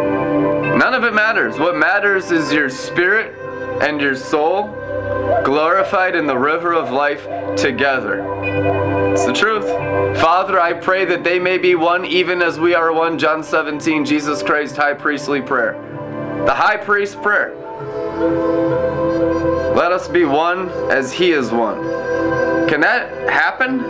None 0.80 0.94
of 0.94 1.04
it 1.04 1.12
matters. 1.12 1.58
What 1.58 1.76
matters 1.76 2.30
is 2.30 2.50
your 2.50 2.70
spirit 2.70 3.36
and 3.82 4.00
your 4.00 4.16
soul 4.16 4.68
glorified 5.44 6.16
in 6.16 6.26
the 6.26 6.38
river 6.38 6.72
of 6.72 6.90
life 6.90 7.24
together. 7.54 8.24
It's 9.12 9.26
the 9.26 9.34
truth. 9.34 9.66
Father, 10.18 10.58
I 10.58 10.72
pray 10.72 11.04
that 11.04 11.22
they 11.22 11.38
may 11.38 11.58
be 11.58 11.74
one 11.74 12.06
even 12.06 12.40
as 12.40 12.58
we 12.58 12.74
are 12.74 12.94
one. 12.94 13.18
John 13.18 13.44
17, 13.44 14.06
Jesus 14.06 14.42
Christ, 14.42 14.76
high 14.76 14.94
priestly 14.94 15.42
prayer. 15.42 15.72
The 16.46 16.54
high 16.54 16.78
priest 16.78 17.20
prayer. 17.20 17.54
Let 19.74 19.92
us 19.92 20.08
be 20.08 20.24
one 20.24 20.68
as 20.90 21.12
he 21.12 21.30
is 21.30 21.52
one. 21.52 21.78
Can 22.68 22.80
that 22.80 23.30
happen? 23.30 23.80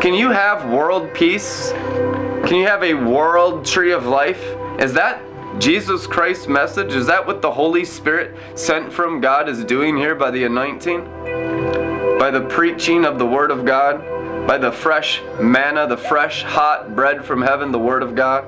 Can 0.00 0.14
you 0.14 0.30
have 0.30 0.68
world 0.70 1.12
peace? 1.12 1.72
Can 1.72 2.54
you 2.56 2.66
have 2.66 2.82
a 2.82 2.94
world 2.94 3.64
tree 3.64 3.92
of 3.92 4.06
life? 4.06 4.42
Is 4.78 4.94
that 4.94 5.22
Jesus 5.60 6.06
Christ's 6.06 6.48
message? 6.48 6.94
Is 6.94 7.06
that 7.06 7.26
what 7.26 7.42
the 7.42 7.50
Holy 7.50 7.84
Spirit 7.84 8.34
sent 8.54 8.92
from 8.92 9.20
God 9.20 9.48
is 9.48 9.64
doing 9.64 9.96
here 9.96 10.14
by 10.14 10.30
the 10.30 10.44
anointing? 10.44 11.04
By 12.18 12.30
the 12.30 12.46
preaching 12.48 13.04
of 13.04 13.18
the 13.18 13.26
Word 13.26 13.50
of 13.50 13.64
God? 13.64 13.98
By 14.46 14.58
the 14.58 14.72
fresh 14.72 15.22
manna, 15.40 15.86
the 15.86 15.96
fresh 15.96 16.44
hot 16.44 16.94
bread 16.96 17.24
from 17.24 17.42
heaven, 17.42 17.72
the 17.72 17.78
Word 17.78 18.02
of 18.02 18.14
God? 18.14 18.46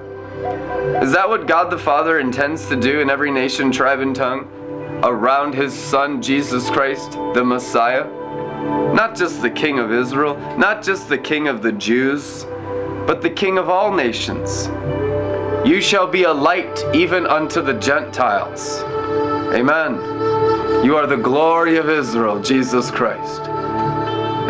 Is 1.02 1.12
that 1.12 1.28
what 1.28 1.46
God 1.46 1.70
the 1.70 1.78
Father 1.78 2.18
intends 2.18 2.66
to 2.68 2.76
do 2.76 3.00
in 3.00 3.10
every 3.10 3.30
nation, 3.30 3.70
tribe, 3.70 4.00
and 4.00 4.16
tongue? 4.16 4.48
Around 5.02 5.54
His 5.54 5.72
Son, 5.72 6.20
Jesus 6.20 6.68
Christ, 6.70 7.12
the 7.34 7.44
Messiah? 7.44 8.04
Not 8.94 9.16
just 9.16 9.42
the 9.42 9.50
King 9.50 9.78
of 9.78 9.92
Israel, 9.92 10.36
not 10.58 10.82
just 10.82 11.08
the 11.08 11.18
King 11.18 11.48
of 11.48 11.62
the 11.62 11.72
Jews, 11.72 12.44
but 13.06 13.22
the 13.22 13.30
King 13.30 13.58
of 13.58 13.68
all 13.68 13.92
nations. 13.92 14.68
You 15.66 15.80
shall 15.80 16.06
be 16.06 16.24
a 16.24 16.32
light 16.32 16.84
even 16.94 17.26
unto 17.26 17.60
the 17.60 17.74
Gentiles. 17.74 18.80
Amen. 19.54 19.94
You 20.84 20.96
are 20.96 21.06
the 21.06 21.16
glory 21.16 21.76
of 21.76 21.88
Israel, 21.88 22.40
Jesus 22.40 22.90
Christ. 22.90 23.42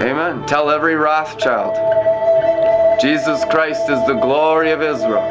Amen. 0.01 0.47
Tell 0.47 0.71
every 0.71 0.95
Rothschild 0.95 1.75
Jesus 3.01 3.45
Christ 3.45 3.89
is 3.89 4.05
the 4.09 4.19
glory 4.21 4.73
of 4.73 4.83
Israel. 4.83 5.23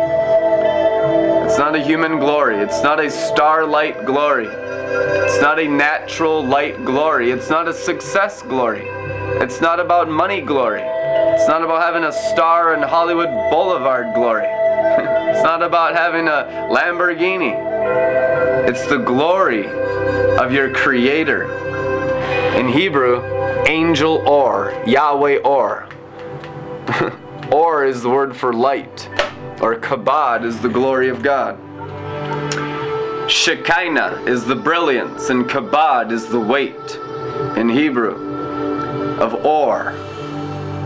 It's 1.46 1.58
not 1.58 1.76
a 1.76 1.84
human 1.84 2.18
glory, 2.18 2.58
it's 2.60 2.82
not 2.82 3.02
a 3.02 3.12
starlight 3.12 4.06
glory, 4.06 4.48
it's 5.26 5.42
not 5.42 5.60
a 5.60 5.68
natural 5.68 6.46
light 6.46 6.84
glory, 6.86 7.32
it's 7.32 7.50
not 7.50 7.68
a 7.68 7.74
success 7.74 8.42
glory, 8.42 8.88
it's 9.42 9.62
not 9.62 9.80
about 9.80 10.10
money 10.10 10.42
glory, 10.42 10.82
it's 10.84 11.48
not 11.48 11.64
about 11.64 11.82
having 11.82 12.04
a 12.04 12.12
star 12.12 12.74
in 12.74 12.82
Hollywood 12.82 13.30
Boulevard 13.52 14.14
glory. 14.14 14.48
It's 15.28 15.44
not 15.44 15.62
about 15.62 15.94
having 15.94 16.28
a 16.28 16.68
Lamborghini. 16.72 17.54
It's 18.68 18.88
the 18.88 18.98
glory 18.98 19.68
of 20.38 20.52
your 20.52 20.74
Creator. 20.74 21.44
In 22.58 22.68
Hebrew, 22.68 23.22
angel 23.68 24.28
or, 24.28 24.74
Yahweh 24.88 25.38
or. 25.40 25.88
or 27.52 27.86
is 27.86 28.02
the 28.02 28.10
word 28.10 28.36
for 28.36 28.54
light, 28.54 29.10
or 29.62 29.76
kabod 29.76 30.44
is 30.44 30.60
the 30.60 30.70
glory 30.70 31.10
of 31.10 31.22
God. 31.22 31.60
Shekinah 33.28 34.24
is 34.26 34.46
the 34.46 34.56
brilliance, 34.56 35.30
and 35.30 35.44
kabod 35.50 36.14
is 36.14 36.28
the 36.28 36.40
weight 36.40 36.96
in 37.58 37.68
Hebrew 37.68 38.16
of 39.20 39.46
or. 39.46 39.90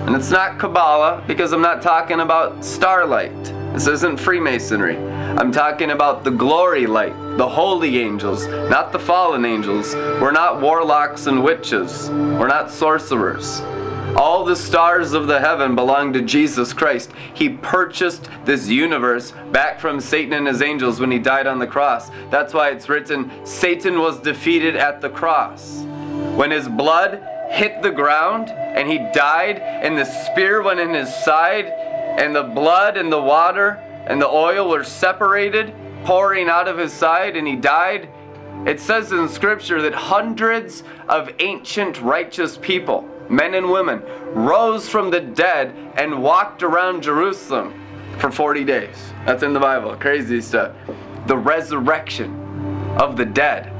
And 0.07 0.15
it's 0.15 0.31
not 0.31 0.57
Kabbalah 0.57 1.23
because 1.27 1.53
I'm 1.53 1.61
not 1.61 1.83
talking 1.83 2.19
about 2.19 2.65
starlight. 2.65 3.43
This 3.73 3.85
isn't 3.85 4.19
Freemasonry. 4.19 4.97
I'm 4.97 5.51
talking 5.51 5.91
about 5.91 6.23
the 6.23 6.31
glory 6.31 6.87
light, 6.87 7.13
the 7.37 7.47
holy 7.47 7.99
angels, 7.99 8.47
not 8.47 8.91
the 8.91 8.99
fallen 8.99 9.45
angels. 9.45 9.93
We're 9.93 10.31
not 10.31 10.59
warlocks 10.61 11.27
and 11.27 11.43
witches. 11.43 12.09
We're 12.09 12.47
not 12.47 12.71
sorcerers. 12.71 13.61
All 14.21 14.45
the 14.45 14.55
stars 14.55 15.13
of 15.13 15.25
the 15.25 15.39
heaven 15.39 15.73
belong 15.73 16.13
to 16.13 16.21
Jesus 16.21 16.73
Christ. 16.73 17.09
He 17.33 17.49
purchased 17.49 18.29
this 18.45 18.67
universe 18.67 19.33
back 19.51 19.79
from 19.79 19.99
Satan 19.99 20.33
and 20.33 20.45
his 20.45 20.61
angels 20.61 20.99
when 20.99 21.09
he 21.09 21.17
died 21.17 21.47
on 21.47 21.57
the 21.57 21.65
cross. 21.65 22.11
That's 22.29 22.53
why 22.53 22.69
it's 22.69 22.87
written 22.87 23.31
Satan 23.47 23.97
was 23.97 24.19
defeated 24.19 24.75
at 24.75 25.01
the 25.01 25.09
cross. 25.09 25.81
When 26.35 26.51
his 26.51 26.69
blood 26.69 27.27
hit 27.49 27.81
the 27.81 27.89
ground 27.89 28.49
and 28.49 28.87
he 28.87 28.99
died, 29.11 29.57
and 29.57 29.97
the 29.97 30.05
spear 30.05 30.61
went 30.61 30.79
in 30.79 30.93
his 30.93 31.11
side, 31.25 31.65
and 31.65 32.35
the 32.35 32.43
blood 32.43 32.97
and 32.97 33.11
the 33.11 33.19
water 33.19 33.81
and 34.05 34.21
the 34.21 34.29
oil 34.29 34.69
were 34.69 34.83
separated, 34.83 35.73
pouring 36.03 36.47
out 36.47 36.67
of 36.67 36.77
his 36.77 36.93
side, 36.93 37.35
and 37.35 37.47
he 37.47 37.55
died. 37.55 38.07
It 38.67 38.79
says 38.79 39.11
in 39.11 39.27
Scripture 39.29 39.81
that 39.81 39.95
hundreds 39.95 40.83
of 41.09 41.31
ancient 41.39 41.99
righteous 42.01 42.55
people, 42.55 43.09
men 43.31 43.55
and 43.55 43.71
women, 43.71 44.03
rose 44.33 44.89
from 44.89 45.09
the 45.09 45.21
dead 45.21 45.73
and 45.95 46.21
walked 46.21 46.63
around 46.63 47.01
Jerusalem 47.01 47.73
for 48.19 48.29
40 48.29 48.65
days. 48.65 49.13
That's 49.25 49.41
in 49.41 49.53
the 49.53 49.59
Bible. 49.59 49.95
Crazy 49.95 50.41
stuff. 50.41 50.75
The 51.27 51.37
resurrection 51.37 52.35
of 52.99 53.15
the 53.15 53.25
dead. 53.25 53.71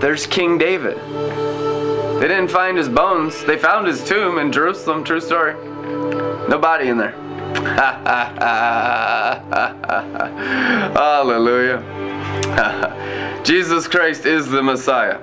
There's 0.00 0.26
King 0.26 0.58
David. 0.58 0.98
They 2.20 2.28
didn't 2.28 2.48
find 2.48 2.76
his 2.76 2.88
bones. 2.88 3.44
They 3.44 3.56
found 3.56 3.86
his 3.86 4.04
tomb 4.04 4.38
in 4.38 4.52
Jerusalem. 4.52 5.02
True 5.02 5.20
story. 5.20 5.54
No 6.48 6.58
body 6.60 6.88
in 6.88 6.98
there. 6.98 7.12
Hallelujah. 10.94 11.82
Jesus 13.44 13.88
Christ 13.88 14.26
is 14.26 14.48
the 14.48 14.62
Messiah. 14.62 15.20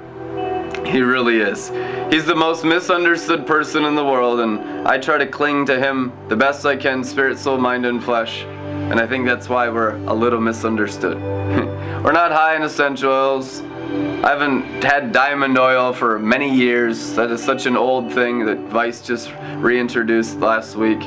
He 0.85 1.01
really 1.01 1.39
is. 1.39 1.69
He's 2.11 2.25
the 2.25 2.35
most 2.35 2.63
misunderstood 2.63 3.47
person 3.47 3.85
in 3.85 3.95
the 3.95 4.05
world, 4.05 4.39
and 4.39 4.87
I 4.87 4.97
try 4.97 5.17
to 5.17 5.25
cling 5.25 5.65
to 5.65 5.79
him 5.79 6.13
the 6.27 6.35
best 6.35 6.65
I 6.65 6.75
can, 6.75 7.03
spirit, 7.03 7.39
soul, 7.39 7.57
mind, 7.57 7.85
and 7.85 8.03
flesh. 8.03 8.43
And 8.43 8.99
I 8.99 9.07
think 9.07 9.25
that's 9.25 9.49
why 9.49 9.67
we're 9.67 9.95
a 10.05 10.13
little 10.13 10.39
misunderstood. 10.39 11.19
we're 12.03 12.11
not 12.11 12.31
high 12.31 12.55
in 12.55 12.61
essential 12.61 13.11
oils. 13.11 13.61
I 13.61 14.29
haven't 14.29 14.83
had 14.83 15.11
diamond 15.11 15.57
oil 15.57 15.91
for 15.91 16.19
many 16.19 16.53
years. 16.53 17.13
That 17.13 17.31
is 17.31 17.43
such 17.43 17.65
an 17.65 17.75
old 17.75 18.13
thing 18.13 18.45
that 18.45 18.59
Vice 18.69 19.01
just 19.01 19.31
reintroduced 19.57 20.39
last 20.39 20.75
week. 20.75 21.01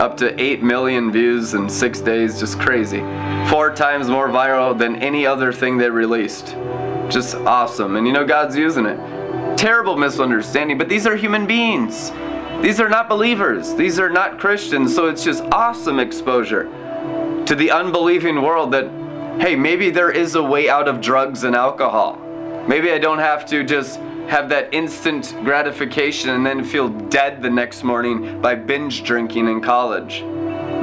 Up 0.00 0.16
to 0.18 0.38
8 0.40 0.62
million 0.62 1.10
views 1.10 1.54
in 1.54 1.70
six 1.70 2.00
days, 2.00 2.40
just 2.40 2.58
crazy. 2.58 3.00
Four 3.48 3.72
times 3.74 4.08
more 4.08 4.28
viral 4.28 4.76
than 4.76 4.96
any 4.96 5.26
other 5.26 5.52
thing 5.52 5.78
they 5.78 5.88
released. 5.88 6.56
Just 7.10 7.34
awesome. 7.36 7.96
And 7.96 8.06
you 8.06 8.12
know, 8.12 8.24
God's 8.24 8.56
using 8.56 8.86
it. 8.86 9.56
Terrible 9.56 9.96
misunderstanding, 9.96 10.78
but 10.78 10.88
these 10.88 11.06
are 11.06 11.16
human 11.16 11.46
beings. 11.46 12.10
These 12.62 12.80
are 12.80 12.88
not 12.88 13.08
believers. 13.08 13.74
These 13.74 13.98
are 13.98 14.08
not 14.08 14.38
Christians. 14.38 14.94
So 14.94 15.08
it's 15.08 15.22
just 15.22 15.42
awesome 15.52 16.00
exposure 16.00 16.64
to 17.46 17.54
the 17.54 17.70
unbelieving 17.70 18.42
world 18.42 18.72
that, 18.72 18.86
hey, 19.40 19.54
maybe 19.54 19.90
there 19.90 20.10
is 20.10 20.34
a 20.34 20.42
way 20.42 20.68
out 20.68 20.88
of 20.88 21.00
drugs 21.00 21.44
and 21.44 21.54
alcohol. 21.54 22.16
Maybe 22.66 22.90
I 22.90 22.98
don't 22.98 23.18
have 23.18 23.44
to 23.46 23.64
just 23.64 23.98
have 24.28 24.48
that 24.48 24.72
instant 24.72 25.36
gratification 25.44 26.30
and 26.30 26.46
then 26.46 26.64
feel 26.64 26.88
dead 26.88 27.42
the 27.42 27.50
next 27.50 27.84
morning 27.84 28.40
by 28.40 28.54
binge 28.54 29.04
drinking 29.04 29.48
in 29.48 29.60
college 29.60 30.24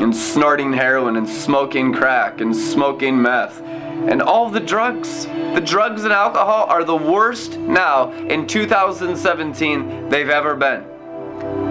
and 0.02 0.16
snorting 0.16 0.74
heroin 0.74 1.16
and 1.16 1.30
smoking 1.30 1.94
crack 1.94 2.42
and 2.42 2.56
smoking 2.56 3.22
meth 3.22 3.62
and 3.62 4.22
all 4.22 4.50
the 4.50 4.60
drugs. 4.60 5.26
The 5.26 5.62
drugs 5.64 6.04
and 6.04 6.12
alcohol 6.12 6.66
are 6.68 6.84
the 6.84 6.96
worst 6.96 7.58
now 7.58 8.12
in 8.12 8.48
2017 8.48 10.10
they've 10.10 10.30
ever 10.30 10.56
been. 10.56 10.84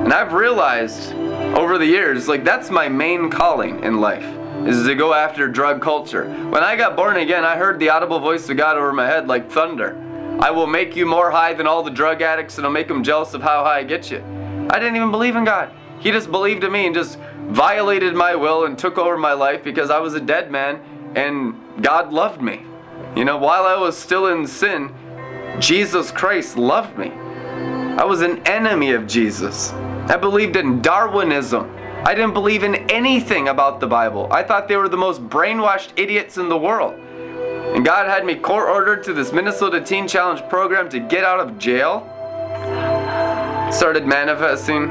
And 0.05 0.13
I've 0.13 0.33
realized 0.33 1.13
over 1.57 1.77
the 1.77 1.87
years, 1.87 2.29
like 2.29 2.45
that's 2.45 2.71
my 2.71 2.89
main 2.89 3.31
calling 3.31 3.83
in 3.83 4.01
life, 4.01 4.25
is 4.67 4.87
to 4.87 4.95
go 4.95 5.13
after 5.13 5.49
drug 5.49 5.83
culture. 5.83 6.29
When 6.51 6.63
I 6.63 6.77
got 6.77 6.97
born 6.97 7.17
again, 7.17 7.45
I 7.45 7.57
heard 7.57 7.81
the 7.81 7.91
audible 7.91 8.21
voice 8.21 8.49
of 8.49 8.57
God 8.57 8.77
over 8.77 8.93
my 8.93 9.07
head 9.07 9.27
like 9.27 9.51
thunder. 9.51 9.97
I 10.41 10.51
will 10.51 10.67
make 10.67 10.95
you 10.95 11.05
more 11.05 11.31
high 11.31 11.53
than 11.53 11.67
all 11.67 11.83
the 11.83 11.91
drug 11.91 12.23
addicts 12.23 12.57
and 12.57 12.67
I'll 12.67 12.73
make 12.73 12.89
them 12.89 13.03
jealous 13.03 13.35
of 13.35 13.43
how 13.43 13.65
high 13.65 13.79
I 13.79 13.85
get 13.85 14.11
you. 14.11 14.23
I 14.71 14.79
didn't 14.79 14.97
even 14.97 15.11
believe 15.11 15.37
in 15.37 15.45
God. 15.45 15.73
He 15.99 16.11
just 16.11 16.31
believed 16.31 16.65
in 16.65 16.73
me 16.73 16.87
and 16.87 16.95
just 16.95 17.19
violated 17.51 18.15
my 18.15 18.35
will 18.35 18.65
and 18.65 18.79
took 18.79 18.97
over 18.99 19.17
my 19.17 19.33
life 19.33 19.65
because 19.65 19.91
I 19.91 19.99
was 19.99 20.15
a 20.15 20.21
dead 20.21 20.51
man 20.51 20.81
and 21.15 21.55
God 21.83 22.13
loved 22.13 22.41
me. 22.41 22.63
You 23.17 23.25
know, 23.25 23.37
while 23.37 23.65
I 23.65 23.77
was 23.77 23.97
still 23.99 24.29
in 24.29 24.47
sin, 24.47 24.95
Jesus 25.59 26.11
Christ 26.11 26.57
loved 26.57 26.97
me. 26.97 27.11
I 27.11 28.05
was 28.05 28.21
an 28.21 28.47
enemy 28.47 28.93
of 28.93 29.07
Jesus. 29.07 29.73
I 29.73 30.17
believed 30.17 30.57
in 30.57 30.81
Darwinism. 30.81 31.77
I 32.05 32.15
didn't 32.15 32.33
believe 32.33 32.63
in 32.63 32.77
anything 32.91 33.49
about 33.49 33.81
the 33.81 33.87
Bible. 33.87 34.29
I 34.31 34.43
thought 34.43 34.69
they 34.69 34.77
were 34.77 34.89
the 34.89 34.97
most 34.97 35.23
brainwashed 35.29 35.91
idiots 35.97 36.39
in 36.39 36.49
the 36.49 36.57
world. 36.57 36.95
And 36.95 37.85
God 37.85 38.09
had 38.09 38.25
me 38.25 38.37
court 38.37 38.69
ordered 38.69 39.05
to 39.05 39.13
this 39.13 39.33
Minnesota 39.33 39.81
Teen 39.81 40.09
Challenge 40.09 40.49
program 40.49 40.89
to 40.91 41.01
get 41.01 41.25
out 41.25 41.41
of 41.41 41.59
jail. 41.59 42.07
Started 43.71 44.07
manifesting 44.07 44.89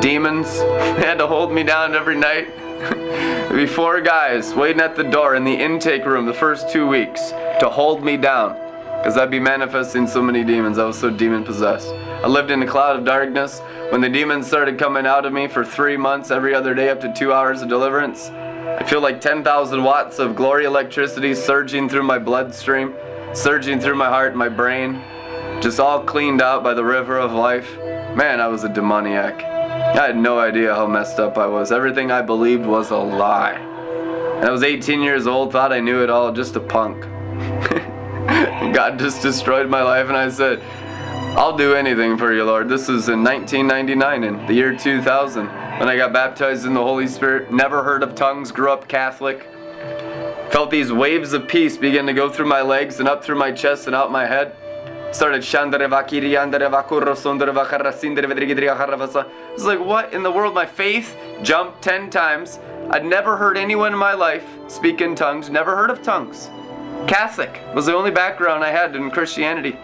demons. 0.00 0.48
They 0.98 1.04
had 1.04 1.18
to 1.18 1.26
hold 1.26 1.52
me 1.52 1.62
down 1.62 1.94
every 1.94 2.16
night. 2.16 2.48
There'd 2.78 3.52
be 3.52 3.66
four 3.66 4.00
guys 4.00 4.52
waiting 4.52 4.80
at 4.80 4.96
the 4.96 5.04
door 5.04 5.36
in 5.36 5.44
the 5.44 5.54
intake 5.54 6.04
room 6.04 6.26
the 6.26 6.34
first 6.34 6.70
two 6.70 6.88
weeks 6.88 7.30
to 7.60 7.68
hold 7.68 8.02
me 8.02 8.16
down. 8.16 8.54
Because 8.98 9.16
I'd 9.16 9.30
be 9.30 9.38
manifesting 9.38 10.08
so 10.08 10.20
many 10.20 10.42
demons. 10.42 10.76
I 10.76 10.84
was 10.84 10.98
so 10.98 11.08
demon 11.08 11.44
possessed. 11.44 11.88
I 11.88 12.26
lived 12.26 12.50
in 12.50 12.60
a 12.62 12.66
cloud 12.66 12.96
of 12.96 13.04
darkness. 13.04 13.60
When 13.90 14.00
the 14.00 14.08
demons 14.08 14.48
started 14.48 14.76
coming 14.76 15.06
out 15.06 15.24
of 15.24 15.32
me 15.32 15.46
for 15.46 15.64
three 15.64 15.96
months, 15.96 16.32
every 16.32 16.52
other 16.52 16.74
day, 16.74 16.88
up 16.88 17.00
to 17.02 17.12
two 17.12 17.32
hours 17.32 17.62
of 17.62 17.68
deliverance, 17.68 18.28
I 18.28 18.82
feel 18.84 19.00
like 19.00 19.20
10,000 19.20 19.82
watts 19.84 20.18
of 20.18 20.34
glory 20.34 20.64
electricity 20.64 21.32
surging 21.34 21.88
through 21.88 22.02
my 22.02 22.18
bloodstream, 22.18 22.94
surging 23.34 23.78
through 23.78 23.96
my 23.96 24.08
heart 24.08 24.30
and 24.30 24.38
my 24.38 24.48
brain, 24.48 25.00
just 25.60 25.78
all 25.78 26.02
cleaned 26.02 26.42
out 26.42 26.64
by 26.64 26.74
the 26.74 26.84
river 26.84 27.18
of 27.18 27.32
life. 27.32 27.76
Man, 28.16 28.40
I 28.40 28.48
was 28.48 28.64
a 28.64 28.68
demoniac. 28.68 29.57
I 29.78 30.06
had 30.06 30.16
no 30.16 30.38
idea 30.38 30.74
how 30.74 30.86
messed 30.86 31.20
up 31.20 31.38
I 31.38 31.46
was. 31.46 31.70
Everything 31.70 32.10
I 32.10 32.22
believed 32.22 32.66
was 32.66 32.90
a 32.90 32.96
lie. 32.96 33.52
And 33.52 34.44
I 34.44 34.50
was 34.50 34.62
18 34.62 35.02
years 35.02 35.26
old, 35.26 35.52
thought 35.52 35.72
I 35.72 35.80
knew 35.80 36.02
it 36.02 36.10
all, 36.10 36.32
just 36.32 36.56
a 36.56 36.60
punk. 36.60 37.02
God 38.74 38.98
just 38.98 39.22
destroyed 39.22 39.68
my 39.68 39.82
life, 39.82 40.08
and 40.08 40.16
I 40.16 40.28
said, 40.28 40.60
I'll 41.36 41.56
do 41.56 41.74
anything 41.74 42.18
for 42.18 42.34
you, 42.34 42.44
Lord. 42.44 42.68
This 42.68 42.88
is 42.88 43.08
in 43.08 43.22
1999, 43.22 44.24
in 44.24 44.46
the 44.46 44.54
year 44.54 44.76
2000, 44.76 45.46
when 45.46 45.88
I 45.88 45.96
got 45.96 46.12
baptized 46.12 46.66
in 46.66 46.74
the 46.74 46.82
Holy 46.82 47.06
Spirit. 47.06 47.52
Never 47.52 47.82
heard 47.82 48.02
of 48.02 48.14
tongues, 48.14 48.50
grew 48.50 48.72
up 48.72 48.88
Catholic. 48.88 49.46
Felt 50.50 50.70
these 50.70 50.90
waves 50.90 51.32
of 51.32 51.46
peace 51.46 51.76
begin 51.76 52.06
to 52.06 52.12
go 52.12 52.28
through 52.28 52.48
my 52.48 52.62
legs 52.62 52.98
and 53.00 53.08
up 53.08 53.22
through 53.22 53.38
my 53.38 53.52
chest 53.52 53.86
and 53.86 53.94
out 53.94 54.10
my 54.10 54.26
head. 54.26 54.56
Started 55.10 55.42
It's 59.54 59.64
like, 59.64 59.80
what 59.80 60.12
in 60.12 60.22
the 60.22 60.30
world? 60.30 60.54
My 60.54 60.66
faith 60.66 61.16
jumped 61.42 61.80
10 61.82 62.10
times. 62.10 62.58
I'd 62.90 63.06
never 63.06 63.36
heard 63.36 63.56
anyone 63.56 63.94
in 63.94 63.98
my 63.98 64.12
life 64.12 64.44
speak 64.68 65.00
in 65.00 65.14
tongues, 65.14 65.48
never 65.48 65.74
heard 65.74 65.88
of 65.88 66.02
tongues. 66.02 66.50
Catholic 67.06 67.58
was 67.74 67.86
the 67.86 67.94
only 67.94 68.10
background 68.10 68.62
I 68.62 68.70
had 68.70 68.94
in 68.94 69.10
Christianity. 69.10 69.78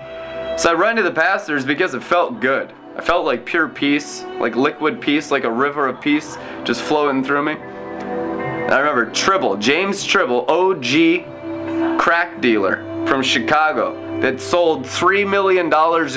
So 0.59 0.71
I 0.71 0.75
ran 0.75 0.97
to 0.97 1.03
the 1.03 1.11
pastors 1.11 1.65
because 1.65 1.95
it 1.95 2.03
felt 2.03 2.41
good. 2.41 2.75
I 2.97 3.01
felt 3.01 3.25
like 3.25 3.47
pure 3.47 3.69
peace, 3.69 4.25
like 4.39 4.57
liquid 4.57 5.01
peace, 5.01 5.31
like 5.31 5.45
a 5.45 5.51
river 5.51 5.89
of 5.89 6.03
peace 6.03 6.37
just 6.65 6.83
flowing 6.83 7.25
through 7.25 7.45
me. 7.45 7.53
I 7.55 8.79
remember 8.79 9.11
Tribble, 9.11 9.57
James 9.57 10.05
Tribble, 10.05 10.45
OG 10.51 11.99
crack 11.99 12.43
dealer 12.43 12.85
from 13.07 13.23
Chicago 13.23 14.04
that 14.21 14.41
sold 14.41 14.85
$3 14.85 15.29
million 15.29 15.67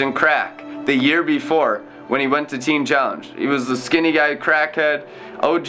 in 0.02 0.14
crack 0.14 0.64
the 0.86 0.96
year 0.96 1.24
before 1.24 1.84
when 2.08 2.22
he 2.22 2.28
went 2.28 2.50
to 2.50 2.58
Teen 2.58 2.86
Challenge. 2.86 3.32
He 3.38 3.48
was 3.48 3.68
the 3.68 3.76
skinny 3.76 4.12
guy, 4.12 4.36
crackhead, 4.36 5.08
OG 5.44 5.66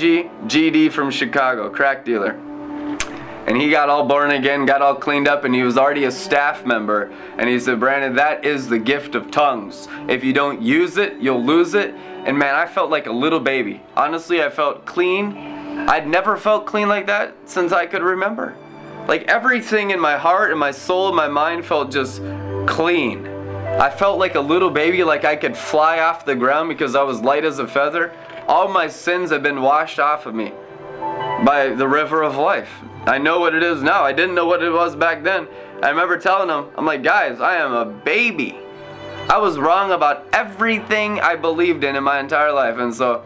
GD 0.49 0.93
from 0.93 1.11
Chicago, 1.11 1.69
crack 1.69 2.05
dealer 2.05 2.39
and 3.49 3.57
he 3.57 3.71
got 3.71 3.89
all 3.89 4.05
born 4.05 4.31
again, 4.33 4.67
got 4.67 4.83
all 4.83 4.95
cleaned 4.95 5.27
up, 5.27 5.45
and 5.45 5.55
he 5.55 5.63
was 5.63 5.79
already 5.79 6.05
a 6.05 6.11
staff 6.11 6.67
member. 6.67 7.11
And 7.39 7.49
he 7.49 7.59
said, 7.59 7.81
Brandon, 7.81 8.15
that 8.17 8.45
is 8.45 8.69
the 8.69 8.79
gift 8.79 9.15
of 9.15 9.31
tongues. 9.31 9.89
If 10.07 10.23
you 10.23 10.35
don't 10.35 10.61
use 10.61 10.99
it, 10.99 11.17
you'll 11.19 11.43
lose 11.43 11.73
it. 11.73 11.95
And 11.95 12.39
man, 12.39 12.55
I 12.55 12.67
felt 12.67 12.91
like 12.91 13.07
a 13.07 13.11
little 13.11 13.41
baby. 13.41 13.83
Honestly, 13.97 14.43
I 14.43 14.51
felt 14.51 14.85
clean. 14.85 15.35
I'd 15.89 16.07
never 16.07 16.37
felt 16.37 16.67
clean 16.67 16.89
like 16.89 17.07
that 17.07 17.35
since 17.47 17.73
I 17.73 17.87
could 17.87 18.03
remember. 18.03 18.55
Like 19.09 19.23
everything 19.23 19.91
in 19.91 19.99
my 19.99 20.19
heart 20.19 20.51
and 20.51 20.61
my 20.61 20.71
soul 20.71 21.09
and 21.09 21.17
my 21.17 21.29
mind 21.29 21.65
felt 21.65 21.91
just 21.91 22.21
clean. 22.67 23.27
I 23.27 23.89
felt 23.89 24.19
like 24.19 24.35
a 24.35 24.41
little 24.41 24.69
baby, 24.69 25.03
like 25.03 25.25
I 25.25 25.35
could 25.35 25.57
fly 25.57 26.01
off 26.01 26.27
the 26.27 26.35
ground 26.35 26.69
because 26.69 26.95
I 26.95 27.03
was 27.03 27.23
light 27.23 27.47
as 27.47 27.59
a 27.59 27.67
feather. 27.67 28.13
All 28.47 28.69
my 28.69 28.87
sins 28.87 29.31
have 29.31 29.43
been 29.43 29.63
washed 29.63 29.99
off 29.99 30.27
of 30.27 30.35
me 30.35 30.53
by 31.43 31.73
the 31.75 31.89
river 31.89 32.23
of 32.23 32.37
life. 32.37 32.69
I 33.07 33.17
know 33.17 33.41
what 33.41 33.55
it 33.55 33.63
is 33.63 33.83
now. 33.83 34.03
I 34.03 34.13
didn't 34.13 34.35
know 34.35 34.45
what 34.45 34.63
it 34.63 34.71
was 34.71 34.95
back 34.95 35.23
then. 35.23 35.49
I 35.83 35.89
remember 35.89 36.19
telling 36.19 36.49
them, 36.49 36.69
I'm 36.77 36.85
like, 36.85 37.03
guys, 37.03 37.41
I 37.41 37.57
am 37.57 37.73
a 37.73 37.87
baby. 37.87 38.59
I 39.31 39.39
was 39.39 39.59
wrong 39.59 39.93
about 39.93 40.27
everything 40.35 41.19
I 41.21 41.35
believed 41.37 41.83
in 41.83 41.97
in 41.97 42.05
my 42.05 42.21
entire 42.21 42.53
life. 42.53 42.77
And 42.77 42.95
so 42.95 43.25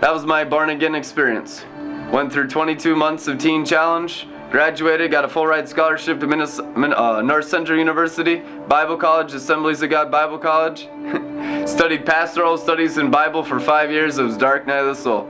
that 0.00 0.14
was 0.14 0.24
my 0.24 0.44
born 0.44 0.70
again 0.70 0.94
experience. 0.94 1.66
Went 2.10 2.32
through 2.32 2.48
22 2.48 2.96
months 2.96 3.26
of 3.28 3.36
Teen 3.38 3.66
Challenge, 3.66 4.26
graduated, 4.52 5.10
got 5.10 5.24
a 5.24 5.28
full 5.28 5.46
ride 5.46 5.66
scholarship 5.66 6.20
to 6.20 6.26
uh, 6.28 7.22
North 7.22 7.48
Central 7.48 7.78
University, 7.78 8.36
Bible 8.68 8.98
College, 8.98 9.32
Assemblies 9.32 9.80
of 9.80 9.88
God 9.88 10.10
Bible 10.10 10.38
College. 10.38 10.82
Studied 11.66 12.04
pastoral 12.04 12.58
studies 12.58 12.98
in 12.98 13.10
Bible 13.10 13.42
for 13.42 13.58
five 13.58 13.90
years. 13.90 14.18
It 14.18 14.24
was 14.24 14.36
dark 14.36 14.66
night 14.66 14.80
of 14.80 14.94
the 14.94 14.94
soul. 14.94 15.26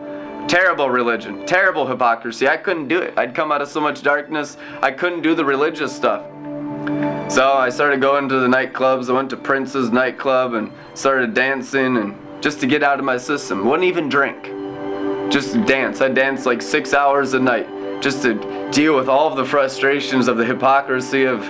Terrible 0.48 0.90
religion, 0.90 1.46
terrible 1.46 1.86
hypocrisy. 1.86 2.48
I 2.48 2.56
couldn't 2.56 2.88
do 2.88 2.98
it. 2.98 3.16
I'd 3.16 3.32
come 3.32 3.52
out 3.52 3.62
of 3.62 3.68
so 3.68 3.80
much 3.80 4.02
darkness, 4.02 4.56
I 4.82 4.90
couldn't 4.90 5.22
do 5.22 5.36
the 5.36 5.44
religious 5.44 5.94
stuff. 5.94 6.26
So 7.30 7.52
I 7.52 7.68
started 7.68 8.00
going 8.00 8.28
to 8.28 8.40
the 8.40 8.48
nightclubs. 8.48 9.08
I 9.08 9.12
went 9.12 9.30
to 9.30 9.36
Prince's 9.36 9.90
nightclub 9.90 10.54
and 10.54 10.72
started 10.94 11.32
dancing 11.32 11.96
and 11.96 12.42
just 12.42 12.58
to 12.60 12.66
get 12.66 12.82
out 12.82 12.98
of 12.98 13.04
my 13.04 13.18
system. 13.18 13.66
Wouldn't 13.66 13.88
even 13.88 14.08
drink. 14.08 14.42
Just 15.32 15.64
dance. 15.64 16.00
I 16.00 16.08
danced 16.08 16.44
like 16.44 16.60
six 16.60 16.92
hours 16.92 17.34
a 17.34 17.38
night 17.38 17.68
just 18.02 18.20
to 18.22 18.68
deal 18.72 18.96
with 18.96 19.08
all 19.08 19.28
of 19.28 19.36
the 19.36 19.44
frustrations 19.44 20.26
of 20.26 20.36
the 20.36 20.44
hypocrisy 20.44 21.24
of 21.24 21.40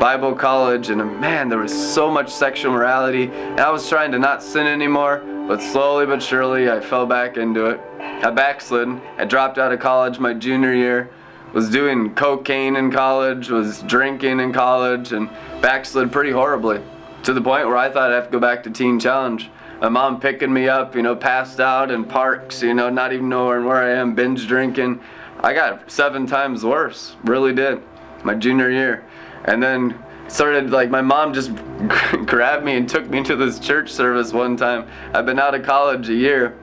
Bible 0.00 0.34
college. 0.34 0.88
And 0.88 0.98
uh, 1.02 1.04
man, 1.04 1.50
there 1.50 1.58
was 1.58 1.92
so 1.92 2.10
much 2.10 2.30
sexual 2.30 2.72
morality. 2.72 3.24
And 3.24 3.60
I 3.60 3.70
was 3.70 3.86
trying 3.86 4.10
to 4.12 4.18
not 4.18 4.42
sin 4.42 4.66
anymore, 4.66 5.22
but 5.46 5.60
slowly 5.60 6.06
but 6.06 6.22
surely 6.22 6.70
I 6.70 6.80
fell 6.80 7.04
back 7.04 7.36
into 7.36 7.66
it. 7.66 7.80
I 8.00 8.30
backslid. 8.30 8.88
I 9.18 9.26
dropped 9.26 9.58
out 9.58 9.72
of 9.72 9.80
college 9.80 10.18
my 10.18 10.32
junior 10.32 10.74
year. 10.74 11.10
Was 11.52 11.68
doing 11.68 12.14
cocaine 12.14 12.76
in 12.76 12.90
college, 12.90 13.50
was 13.50 13.82
drinking 13.82 14.40
in 14.40 14.52
college, 14.52 15.12
and 15.12 15.28
backslid 15.60 16.12
pretty 16.12 16.30
horribly. 16.30 16.80
To 17.24 17.34
the 17.34 17.42
point 17.42 17.66
where 17.66 17.76
I 17.76 17.90
thought 17.90 18.10
I'd 18.10 18.14
have 18.14 18.26
to 18.26 18.30
go 18.30 18.38
back 18.38 18.62
to 18.62 18.70
Teen 18.70 18.98
Challenge. 19.00 19.50
My 19.80 19.88
mom 19.88 20.20
picking 20.20 20.52
me 20.52 20.68
up, 20.68 20.94
you 20.94 21.02
know, 21.02 21.16
passed 21.16 21.58
out 21.58 21.90
in 21.90 22.04
parks, 22.04 22.62
you 22.62 22.72
know, 22.72 22.88
not 22.88 23.12
even 23.12 23.28
knowing 23.28 23.64
where 23.64 23.82
I 23.82 23.98
am, 23.98 24.14
binge 24.14 24.46
drinking. 24.46 25.00
I 25.42 25.54
got 25.54 25.90
seven 25.90 26.26
times 26.26 26.64
worse, 26.64 27.16
really 27.24 27.54
did, 27.54 27.82
my 28.24 28.34
junior 28.34 28.70
year. 28.70 29.04
And 29.44 29.62
then 29.62 29.98
started 30.28 30.70
like 30.70 30.90
my 30.90 31.00
mom 31.00 31.32
just 31.32 31.54
grabbed 32.26 32.64
me 32.64 32.76
and 32.76 32.88
took 32.88 33.08
me 33.08 33.22
to 33.24 33.36
this 33.36 33.58
church 33.58 33.90
service 33.90 34.32
one 34.32 34.56
time. 34.56 34.86
I've 35.14 35.26
been 35.26 35.38
out 35.38 35.54
of 35.54 35.64
college 35.64 36.08
a 36.08 36.14
year 36.14 36.56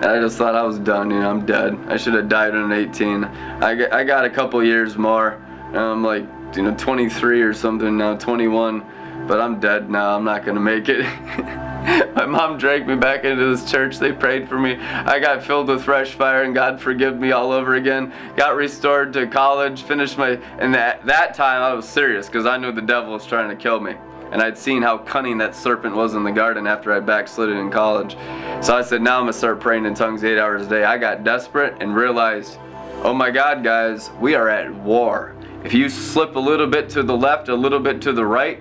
and 0.00 0.06
I 0.06 0.20
just 0.20 0.38
thought 0.38 0.54
I 0.54 0.62
was 0.62 0.78
done. 0.78 1.10
You 1.10 1.20
know, 1.20 1.30
I'm 1.30 1.44
dead. 1.44 1.78
I 1.88 1.96
should 1.96 2.14
have 2.14 2.28
died 2.28 2.54
at 2.54 2.72
18. 2.72 3.24
I 3.24 3.98
I 3.98 4.04
got 4.04 4.24
a 4.24 4.30
couple 4.30 4.62
years 4.64 4.96
more. 4.96 5.42
And 5.68 5.78
I'm 5.78 6.02
like, 6.02 6.26
you 6.56 6.62
know, 6.62 6.74
23 6.74 7.42
or 7.42 7.52
something 7.52 7.96
now, 7.96 8.16
21. 8.16 8.84
But 9.26 9.40
I'm 9.40 9.60
dead 9.60 9.90
now. 9.90 10.16
I'm 10.16 10.24
not 10.24 10.44
gonna 10.44 10.60
make 10.60 10.88
it. 10.88 11.04
my 12.14 12.26
mom 12.26 12.58
dragged 12.58 12.86
me 12.86 12.96
back 12.96 13.24
into 13.24 13.44
this 13.46 13.70
church. 13.70 13.98
They 13.98 14.12
prayed 14.12 14.48
for 14.48 14.58
me. 14.58 14.76
I 14.76 15.18
got 15.18 15.42
filled 15.42 15.68
with 15.68 15.82
fresh 15.82 16.12
fire, 16.12 16.42
and 16.42 16.54
God 16.54 16.80
forgave 16.80 17.16
me 17.16 17.32
all 17.32 17.52
over 17.52 17.74
again. 17.74 18.12
Got 18.36 18.56
restored 18.56 19.12
to 19.14 19.26
college. 19.26 19.82
Finished 19.82 20.18
my. 20.18 20.38
And 20.58 20.74
that 20.74 21.04
that 21.06 21.34
time 21.34 21.62
I 21.62 21.72
was 21.72 21.88
serious 21.88 22.26
because 22.26 22.46
I 22.46 22.56
knew 22.56 22.72
the 22.72 22.82
devil 22.82 23.12
was 23.12 23.26
trying 23.26 23.48
to 23.48 23.56
kill 23.56 23.80
me 23.80 23.94
and 24.32 24.40
I'd 24.40 24.56
seen 24.56 24.82
how 24.82 24.98
cunning 24.98 25.38
that 25.38 25.56
serpent 25.56 25.94
was 25.94 26.14
in 26.14 26.22
the 26.22 26.30
garden 26.30 26.66
after 26.66 26.92
I 26.92 27.00
backslid 27.00 27.50
in 27.50 27.70
college. 27.70 28.16
So 28.64 28.76
I 28.76 28.82
said, 28.82 29.02
now 29.02 29.16
I'm 29.16 29.22
gonna 29.22 29.32
start 29.32 29.60
praying 29.60 29.86
in 29.86 29.94
tongues 29.94 30.22
eight 30.22 30.38
hours 30.38 30.66
a 30.66 30.68
day. 30.68 30.84
I 30.84 30.98
got 30.98 31.24
desperate 31.24 31.76
and 31.80 31.94
realized, 31.94 32.58
oh 33.02 33.12
my 33.12 33.30
God, 33.30 33.64
guys, 33.64 34.10
we 34.20 34.34
are 34.34 34.48
at 34.48 34.72
war. 34.72 35.34
If 35.64 35.74
you 35.74 35.88
slip 35.88 36.36
a 36.36 36.40
little 36.40 36.66
bit 36.66 36.88
to 36.90 37.02
the 37.02 37.16
left, 37.16 37.48
a 37.48 37.54
little 37.54 37.80
bit 37.80 38.00
to 38.02 38.12
the 38.12 38.24
right, 38.24 38.60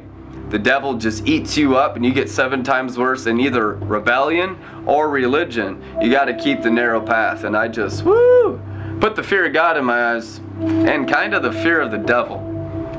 the 0.49 0.59
devil 0.59 0.95
just 0.95 1.27
eats 1.27 1.55
you 1.57 1.77
up 1.77 1.95
and 1.95 2.03
you 2.03 2.11
get 2.11 2.29
seven 2.29 2.63
times 2.63 2.97
worse 2.97 3.27
in 3.27 3.39
either 3.39 3.75
rebellion 3.75 4.57
or 4.85 5.09
religion. 5.09 5.83
You 6.01 6.11
got 6.11 6.25
to 6.25 6.33
keep 6.35 6.63
the 6.63 6.71
narrow 6.71 7.01
path. 7.01 7.43
And 7.43 7.55
I 7.55 7.67
just, 7.67 8.03
woo, 8.03 8.59
put 8.99 9.15
the 9.15 9.23
fear 9.23 9.45
of 9.45 9.53
God 9.53 9.77
in 9.77 9.85
my 9.85 10.15
eyes 10.15 10.39
and 10.59 11.07
kind 11.07 11.33
of 11.33 11.43
the 11.43 11.51
fear 11.51 11.79
of 11.81 11.91
the 11.91 11.97
devil. 11.97 12.45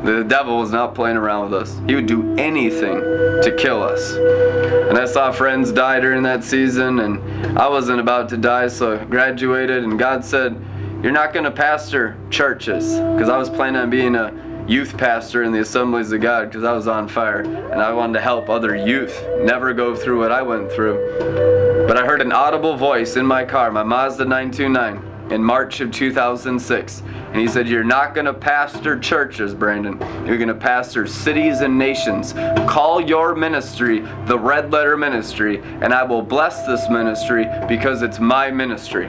The 0.04 0.24
devil 0.24 0.58
was 0.58 0.70
not 0.70 0.94
playing 0.94 1.18
around 1.18 1.50
with 1.50 1.62
us. 1.62 1.78
He 1.86 1.94
would 1.94 2.06
do 2.06 2.34
anything 2.36 3.00
to 3.00 3.54
kill 3.58 3.82
us. 3.82 4.12
And 4.14 4.96
I 4.96 5.04
saw 5.04 5.30
friends 5.30 5.72
die 5.72 6.00
during 6.00 6.22
that 6.22 6.42
season, 6.42 7.00
and 7.00 7.58
I 7.58 7.68
wasn't 7.68 8.00
about 8.00 8.30
to 8.30 8.38
die, 8.38 8.68
so 8.68 8.98
I 8.98 9.04
graduated, 9.04 9.84
and 9.84 9.98
God 9.98 10.24
said, 10.24 10.58
You're 11.02 11.12
not 11.12 11.34
going 11.34 11.44
to 11.44 11.50
pastor 11.50 12.16
churches. 12.30 12.94
Because 12.94 13.28
I 13.28 13.36
was 13.36 13.50
planning 13.50 13.82
on 13.82 13.90
being 13.90 14.14
a 14.14 14.32
youth 14.70 14.96
pastor 14.96 15.42
in 15.42 15.50
the 15.50 15.58
assemblies 15.58 16.12
of 16.12 16.20
God 16.20 16.48
because 16.48 16.62
I 16.62 16.72
was 16.72 16.86
on 16.86 17.08
fire 17.08 17.40
and 17.40 17.82
I 17.82 17.92
wanted 17.92 18.12
to 18.12 18.20
help 18.20 18.48
other 18.48 18.76
youth 18.76 19.20
never 19.40 19.74
go 19.74 19.96
through 19.96 20.20
what 20.20 20.30
I 20.30 20.42
went 20.42 20.70
through. 20.70 21.86
But 21.88 21.96
I 21.96 22.06
heard 22.06 22.20
an 22.20 22.30
audible 22.30 22.76
voice 22.76 23.16
in 23.16 23.26
my 23.26 23.44
car, 23.44 23.72
my 23.72 23.82
Mazda 23.82 24.24
929 24.24 25.32
in 25.32 25.42
March 25.42 25.80
of 25.80 25.90
2006. 25.90 27.00
And 27.00 27.36
he 27.36 27.48
said, 27.48 27.68
You're 27.68 27.82
not 27.82 28.14
going 28.14 28.26
to 28.26 28.32
pastor 28.32 28.96
churches, 28.96 29.54
Brandon. 29.54 29.98
You're 30.24 30.38
going 30.38 30.46
to 30.48 30.54
pastor 30.54 31.04
cities 31.08 31.62
and 31.62 31.76
nations. 31.76 32.32
Call 32.68 33.00
your 33.00 33.34
ministry 33.34 34.00
the 34.26 34.38
Red 34.38 34.70
Letter 34.70 34.96
Ministry, 34.96 35.60
and 35.80 35.92
I 35.92 36.04
will 36.04 36.22
bless 36.22 36.64
this 36.64 36.88
ministry 36.88 37.48
because 37.66 38.02
it's 38.02 38.20
my 38.20 38.52
ministry. 38.52 39.08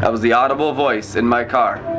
That 0.00 0.12
was 0.12 0.20
the 0.20 0.34
audible 0.34 0.74
voice 0.74 1.16
in 1.16 1.26
my 1.26 1.44
car. 1.44 1.89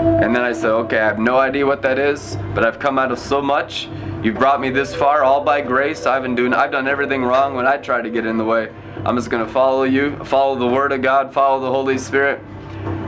And 0.00 0.34
then 0.34 0.42
I 0.42 0.52
said, 0.52 0.70
okay, 0.70 0.98
I 0.98 1.06
have 1.06 1.18
no 1.18 1.36
idea 1.36 1.66
what 1.66 1.82
that 1.82 1.98
is, 1.98 2.36
but 2.54 2.64
I've 2.64 2.78
come 2.78 2.98
out 2.98 3.12
of 3.12 3.18
so 3.18 3.42
much. 3.42 3.88
You've 4.22 4.36
brought 4.36 4.60
me 4.60 4.70
this 4.70 4.94
far 4.94 5.22
all 5.24 5.44
by 5.44 5.60
grace. 5.60 6.06
I've 6.06 6.22
been 6.22 6.34
doing 6.34 6.54
I've 6.54 6.70
done 6.70 6.88
everything 6.88 7.22
wrong 7.22 7.54
when 7.54 7.66
I 7.66 7.76
tried 7.76 8.02
to 8.02 8.10
get 8.10 8.24
in 8.24 8.38
the 8.38 8.44
way. 8.44 8.72
I'm 9.04 9.16
just 9.16 9.30
gonna 9.30 9.48
follow 9.48 9.82
you, 9.82 10.16
follow 10.24 10.58
the 10.58 10.66
word 10.66 10.92
of 10.92 11.02
God, 11.02 11.32
follow 11.34 11.60
the 11.60 11.70
Holy 11.70 11.98
Spirit. 11.98 12.40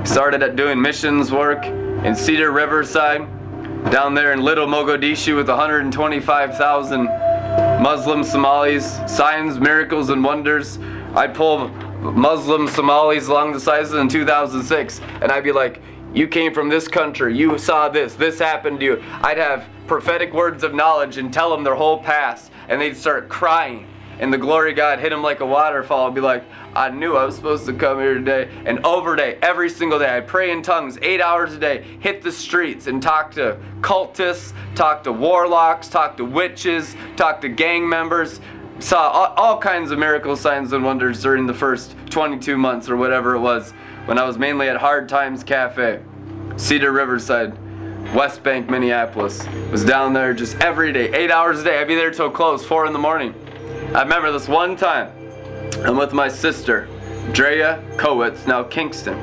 Started 0.05 0.43
at 0.43 0.55
doing 0.57 0.81
missions 0.81 1.33
work 1.33 1.65
in 1.65 2.15
Cedar 2.15 2.51
Riverside, 2.51 3.21
down 3.91 4.15
there 4.15 4.33
in 4.33 4.43
Little 4.43 4.67
Mogadishu 4.67 5.37
with 5.37 5.49
125,000 5.49 7.05
Muslim 7.83 8.23
Somalis, 8.23 8.99
signs, 9.07 9.59
miracles, 9.59 10.11
and 10.11 10.23
wonders. 10.23 10.79
I'd 11.15 11.35
pull 11.35 11.69
Muslim 12.01 12.69
Somalis 12.69 13.29
along 13.29 13.53
the 13.53 13.61
sides 13.61 13.93
in 13.93 14.09
2006, 14.09 15.01
and 15.21 15.31
I'd 15.31 15.45
be 15.45 15.53
like, 15.53 15.81
You 16.15 16.29
came 16.29 16.53
from 16.53 16.69
this 16.69 16.89
country, 16.89 17.37
you 17.37 17.57
saw 17.57 17.89
this, 17.89 18.15
this 18.15 18.39
happened 18.39 18.81
to 18.81 18.85
you. 18.85 19.05
I'd 19.23 19.39
have 19.39 19.67
prophetic 19.87 20.35
words 20.35 20.63
of 20.63 20.75
knowledge 20.75 21.17
and 21.17 21.33
tell 21.33 21.51
them 21.51 21.65
their 21.65 21.75
whole 21.75 22.03
past, 22.03 22.53
and 22.69 22.79
they'd 22.79 22.97
start 22.97 23.31
crying. 23.31 23.87
And 24.19 24.31
the 24.31 24.39
glory 24.39 24.73
of 24.73 24.77
God 24.77 24.99
hit 25.01 25.09
them 25.09 25.23
like 25.23 25.41
a 25.41 25.47
waterfall. 25.47 26.09
I'd 26.09 26.15
be 26.15 26.21
like, 26.21 26.45
I 26.75 26.91
knew 26.91 27.17
I 27.17 27.25
was 27.25 27.35
supposed 27.35 27.65
to 27.65 27.73
come 27.73 27.99
here 27.99 28.15
today. 28.15 28.51
And 28.67 28.85
over 28.85 29.17
day, 29.17 29.39
every 29.41 29.71
single 29.71 29.99
day, 29.99 30.15
I 30.15 30.21
pray 30.21 30.51
in 30.51 30.63
tongues 30.63 30.99
eight 31.01 31.23
hours 31.23 31.55
a 31.55 31.59
day, 31.59 31.83
hit 32.01 32.21
the 32.21 32.31
streets 32.31 32.89
and 32.89 33.03
talk 33.03 33.33
to 33.33 33.59
cultists, 33.81 34.53
talk 34.75 35.03
to 35.05 35.13
warlocks, 35.13 35.89
talk 35.89 36.19
to 36.19 36.27
witches, 36.27 36.95
talk 37.17 37.41
to 37.41 37.49
gang 37.49 37.89
members, 37.89 38.39
saw 38.81 39.09
all, 39.09 39.35
all, 39.37 39.59
kinds 39.59 39.91
of 39.91 39.99
miracle 39.99 40.37
signs 40.37 40.73
and 40.73 40.85
wonders 40.85 41.23
during 41.23 41.47
the 41.47 41.55
first 41.55 41.95
22 42.11 42.59
months 42.59 42.91
or 42.91 42.97
whatever 42.97 43.35
it 43.35 43.41
was 43.41 43.73
when 44.07 44.19
I 44.19 44.25
was 44.25 44.37
mainly 44.37 44.69
at 44.69 44.77
Hard 44.77 45.09
Times 45.09 45.45
Cafe, 45.45 46.01
Cedar 46.57 46.93
Riverside, 46.93 47.57
West 48.15 48.43
Bank, 48.43 48.69
Minneapolis. 48.69 49.47
Was 49.71 49.85
down 49.85 50.13
there 50.13 50.35
just 50.35 50.57
every 50.57 50.93
day, 50.93 51.13
eight 51.13 51.31
hours 51.31 51.61
a 51.61 51.65
day. 51.65 51.79
I'd 51.81 51.89
be 51.89 51.95
there 51.95 52.11
till 52.11 52.31
close, 52.31 52.65
four 52.65 52.87
in 52.87 52.93
the 52.93 52.99
morning. 52.99 53.35
I 53.95 54.03
remember 54.03 54.33
this 54.33 54.49
one 54.49 54.77
time. 54.77 55.13
I'm 55.85 55.97
with 55.97 56.13
my 56.13 56.29
sister, 56.29 56.89
Drea 57.33 57.83
Kowitz, 57.97 58.47
now 58.47 58.65
Kingston. 58.65 59.15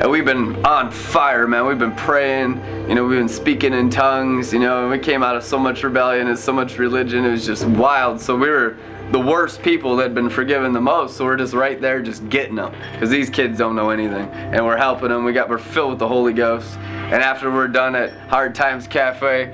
And 0.00 0.10
we've 0.10 0.24
been 0.24 0.64
on 0.64 0.90
fire, 0.90 1.46
man. 1.46 1.66
We've 1.66 1.78
been 1.78 1.94
praying, 1.94 2.56
you 2.88 2.94
know, 2.94 3.04
we've 3.04 3.18
been 3.18 3.28
speaking 3.28 3.74
in 3.74 3.90
tongues, 3.90 4.50
you 4.50 4.58
know, 4.58 4.82
and 4.82 4.90
we 4.90 4.98
came 4.98 5.22
out 5.22 5.36
of 5.36 5.44
so 5.44 5.58
much 5.58 5.82
rebellion 5.82 6.28
and 6.28 6.38
so 6.38 6.54
much 6.54 6.78
religion. 6.78 7.24
It 7.26 7.30
was 7.30 7.44
just 7.44 7.66
wild. 7.66 8.18
So 8.18 8.34
we 8.34 8.48
were 8.48 8.78
the 9.10 9.20
worst 9.20 9.62
people 9.62 9.96
that 9.96 10.04
had 10.04 10.14
been 10.14 10.30
forgiven 10.30 10.72
the 10.72 10.80
most. 10.80 11.16
So 11.16 11.24
we're 11.24 11.36
just 11.36 11.52
right 11.52 11.80
there, 11.80 12.00
just 12.00 12.28
getting 12.28 12.54
them, 12.54 12.74
because 12.92 13.10
these 13.10 13.28
kids 13.28 13.58
don't 13.58 13.74
know 13.74 13.90
anything, 13.90 14.28
and 14.28 14.64
we're 14.64 14.76
helping 14.76 15.08
them. 15.08 15.24
We 15.24 15.32
got 15.32 15.48
we're 15.48 15.58
filled 15.58 15.90
with 15.90 15.98
the 15.98 16.08
Holy 16.08 16.32
Ghost. 16.32 16.76
And 16.78 17.22
after 17.22 17.50
we're 17.50 17.68
done 17.68 17.96
at 17.96 18.12
Hard 18.28 18.54
Times 18.54 18.86
Cafe, 18.86 19.52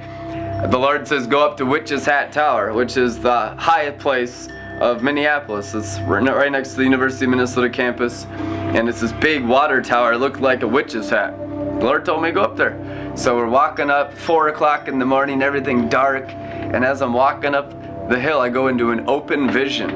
the 0.70 0.78
Lord 0.78 1.08
says, 1.08 1.26
"Go 1.26 1.44
up 1.44 1.56
to 1.56 1.64
Witch's 1.64 2.04
Hat 2.04 2.32
Tower, 2.32 2.72
which 2.72 2.96
is 2.96 3.18
the 3.18 3.54
highest 3.56 3.98
place 3.98 4.48
of 4.80 5.02
Minneapolis. 5.02 5.74
It's 5.74 5.98
right 6.00 6.52
next 6.52 6.70
to 6.70 6.76
the 6.76 6.84
University 6.84 7.24
of 7.24 7.30
Minnesota 7.30 7.70
campus, 7.70 8.26
and 8.26 8.88
it's 8.90 9.00
this 9.00 9.12
big 9.12 9.42
water 9.42 9.80
tower. 9.80 10.12
It 10.12 10.18
looked 10.18 10.40
like 10.40 10.62
a 10.62 10.68
witch's 10.68 11.08
hat. 11.08 11.38
The 11.38 11.84
Lord 11.84 12.04
told 12.04 12.22
me 12.22 12.28
to 12.28 12.34
go 12.34 12.42
up 12.42 12.56
there. 12.56 12.76
So 13.16 13.36
we're 13.36 13.48
walking 13.48 13.88
up, 13.88 14.12
four 14.12 14.48
o'clock 14.48 14.88
in 14.88 14.98
the 14.98 15.06
morning, 15.06 15.42
everything 15.42 15.88
dark, 15.88 16.24
and 16.28 16.84
as 16.84 17.00
I'm 17.00 17.14
walking 17.14 17.54
up 17.54 17.72
the 18.08 18.20
hill, 18.20 18.40
I 18.40 18.48
go 18.48 18.68
into 18.68 18.90
an 18.92 19.08
open 19.08 19.50
vision. 19.50 19.90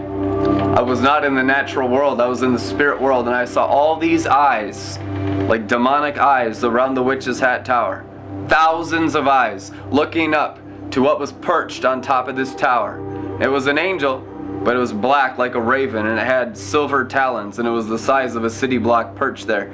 I 0.77 0.81
was 0.81 1.01
not 1.01 1.25
in 1.25 1.35
the 1.35 1.43
natural 1.43 1.89
world, 1.89 2.21
I 2.21 2.27
was 2.27 2.43
in 2.43 2.53
the 2.53 2.59
spirit 2.59 3.01
world, 3.01 3.27
and 3.27 3.37
I 3.37 3.45
saw 3.45 3.67
all 3.67 3.97
these 3.97 4.27
eyes, 4.27 4.99
like 5.49 5.69
demonic 5.69 6.19
eyes, 6.19 6.65
around 6.65 6.95
the 6.95 7.03
Witch's 7.03 7.39
Hat 7.39 7.65
Tower. 7.65 8.05
Thousands 8.49 9.15
of 9.15 9.29
eyes 9.29 9.71
looking 9.91 10.35
up 10.35 10.59
to 10.91 11.03
what 11.03 11.21
was 11.21 11.33
perched 11.33 11.85
on 11.85 12.03
top 12.03 12.27
of 12.27 12.35
this 12.35 12.55
tower. 12.55 12.99
It 13.41 13.49
was 13.49 13.69
an 13.69 13.79
angel, 13.79 14.27
but 14.63 14.77
it 14.77 14.79
was 14.79 14.93
black 14.93 15.39
like 15.39 15.55
a 15.55 15.61
raven, 15.61 16.07
and 16.07 16.19
it 16.19 16.27
had 16.27 16.57
silver 16.57 17.05
talons, 17.05 17.59
and 17.59 17.67
it 17.67 17.71
was 17.71 17.87
the 17.87 17.99
size 17.99 18.37
of 18.37 18.45
a 18.45 18.51
city 18.51 18.77
block 18.77 19.15
perched 19.17 19.47
there. 19.47 19.71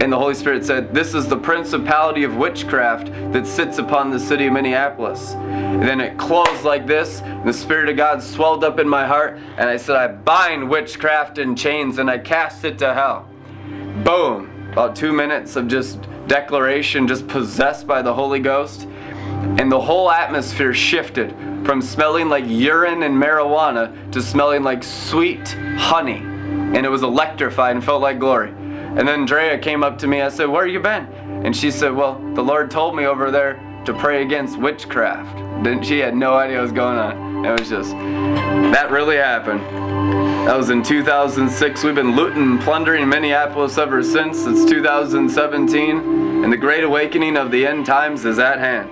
And 0.00 0.12
the 0.12 0.18
Holy 0.18 0.34
Spirit 0.34 0.64
said, 0.64 0.92
This 0.92 1.14
is 1.14 1.28
the 1.28 1.36
principality 1.36 2.24
of 2.24 2.36
witchcraft 2.36 3.06
that 3.32 3.46
sits 3.46 3.78
upon 3.78 4.10
the 4.10 4.18
city 4.18 4.46
of 4.46 4.52
Minneapolis. 4.52 5.34
And 5.34 5.82
then 5.82 6.00
it 6.00 6.18
closed 6.18 6.64
like 6.64 6.86
this, 6.86 7.20
and 7.20 7.48
the 7.48 7.52
Spirit 7.52 7.88
of 7.88 7.96
God 7.96 8.22
swelled 8.22 8.64
up 8.64 8.80
in 8.80 8.88
my 8.88 9.06
heart, 9.06 9.38
and 9.56 9.68
I 9.68 9.76
said, 9.76 9.96
I 9.96 10.08
bind 10.08 10.68
witchcraft 10.68 11.38
in 11.38 11.54
chains, 11.54 11.98
and 11.98 12.10
I 12.10 12.18
cast 12.18 12.64
it 12.64 12.78
to 12.78 12.94
hell. 12.94 13.28
Boom! 14.04 14.70
About 14.72 14.96
two 14.96 15.12
minutes 15.12 15.54
of 15.56 15.68
just 15.68 16.00
declaration, 16.26 17.06
just 17.06 17.26
possessed 17.28 17.86
by 17.86 18.02
the 18.02 18.12
Holy 18.12 18.40
Ghost. 18.40 18.88
And 19.58 19.70
the 19.70 19.80
whole 19.80 20.10
atmosphere 20.10 20.74
shifted 20.74 21.34
from 21.64 21.82
smelling 21.82 22.28
like 22.28 22.44
urine 22.46 23.02
and 23.02 23.14
marijuana 23.14 24.10
to 24.12 24.22
smelling 24.22 24.62
like 24.62 24.82
sweet 24.82 25.48
honey. 25.76 26.18
And 26.18 26.84
it 26.84 26.88
was 26.88 27.02
electrified 27.02 27.76
and 27.76 27.84
felt 27.84 28.02
like 28.02 28.18
glory. 28.18 28.50
And 28.50 29.06
then 29.06 29.24
Drea 29.24 29.58
came 29.58 29.84
up 29.84 29.98
to 29.98 30.06
me. 30.06 30.22
I 30.22 30.28
said, 30.28 30.46
Where 30.46 30.66
you 30.66 30.80
been? 30.80 31.06
And 31.44 31.54
she 31.54 31.70
said, 31.70 31.94
Well, 31.94 32.14
the 32.34 32.42
Lord 32.42 32.70
told 32.70 32.96
me 32.96 33.04
over 33.04 33.30
there 33.30 33.60
to 33.84 33.94
pray 33.94 34.22
against 34.22 34.58
witchcraft. 34.58 35.64
Then 35.64 35.82
she 35.82 35.98
had 35.98 36.14
no 36.14 36.34
idea 36.34 36.56
what 36.56 36.62
was 36.62 36.72
going 36.72 36.98
on. 36.98 37.44
It 37.44 37.58
was 37.58 37.68
just, 37.68 37.90
that 37.92 38.90
really 38.90 39.16
happened. 39.16 39.60
That 40.48 40.56
was 40.56 40.70
in 40.70 40.82
2006. 40.82 41.84
We've 41.84 41.94
been 41.94 42.16
looting 42.16 42.42
and 42.42 42.60
plundering 42.60 43.08
Minneapolis 43.08 43.76
ever 43.78 44.02
since. 44.02 44.46
It's 44.46 44.64
2017. 44.64 46.44
And 46.44 46.52
the 46.52 46.56
great 46.56 46.84
awakening 46.84 47.36
of 47.36 47.50
the 47.50 47.66
end 47.66 47.86
times 47.86 48.24
is 48.24 48.38
at 48.38 48.58
hand. 48.58 48.90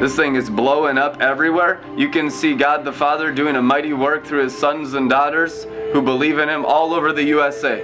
This 0.00 0.14
thing 0.14 0.36
is 0.36 0.48
blowing 0.48 0.96
up 0.96 1.20
everywhere. 1.20 1.80
You 1.96 2.08
can 2.08 2.30
see 2.30 2.54
God 2.54 2.84
the 2.84 2.92
Father 2.92 3.32
doing 3.32 3.56
a 3.56 3.62
mighty 3.62 3.92
work 3.92 4.24
through 4.24 4.44
his 4.44 4.56
sons 4.56 4.94
and 4.94 5.10
daughters 5.10 5.64
who 5.92 6.00
believe 6.00 6.38
in 6.38 6.48
him 6.48 6.64
all 6.64 6.94
over 6.94 7.12
the 7.12 7.24
USA. 7.24 7.82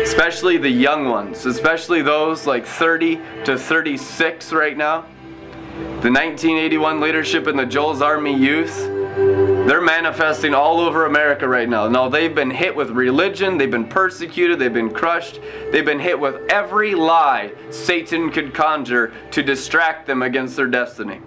Especially 0.00 0.58
the 0.58 0.70
young 0.70 1.08
ones, 1.08 1.46
especially 1.46 2.02
those 2.02 2.46
like 2.46 2.64
30 2.64 3.20
to 3.46 3.58
36 3.58 4.52
right 4.52 4.76
now. 4.76 5.06
The 6.02 6.10
1981 6.12 7.00
leadership 7.00 7.48
in 7.48 7.56
the 7.56 7.66
Joel's 7.66 8.00
Army 8.00 8.36
Youth, 8.36 8.76
they're 9.66 9.80
manifesting 9.80 10.54
all 10.54 10.78
over 10.78 11.06
America 11.06 11.48
right 11.48 11.68
now. 11.68 11.88
Now, 11.88 12.08
they've 12.08 12.34
been 12.34 12.50
hit 12.50 12.76
with 12.76 12.90
religion, 12.90 13.58
they've 13.58 13.70
been 13.70 13.88
persecuted, 13.88 14.60
they've 14.60 14.72
been 14.72 14.90
crushed, 14.90 15.40
they've 15.72 15.84
been 15.84 15.98
hit 15.98 16.18
with 16.18 16.48
every 16.48 16.94
lie 16.94 17.52
Satan 17.70 18.30
could 18.30 18.54
conjure 18.54 19.12
to 19.32 19.42
distract 19.42 20.06
them 20.06 20.22
against 20.22 20.54
their 20.54 20.68
destiny. 20.68 21.20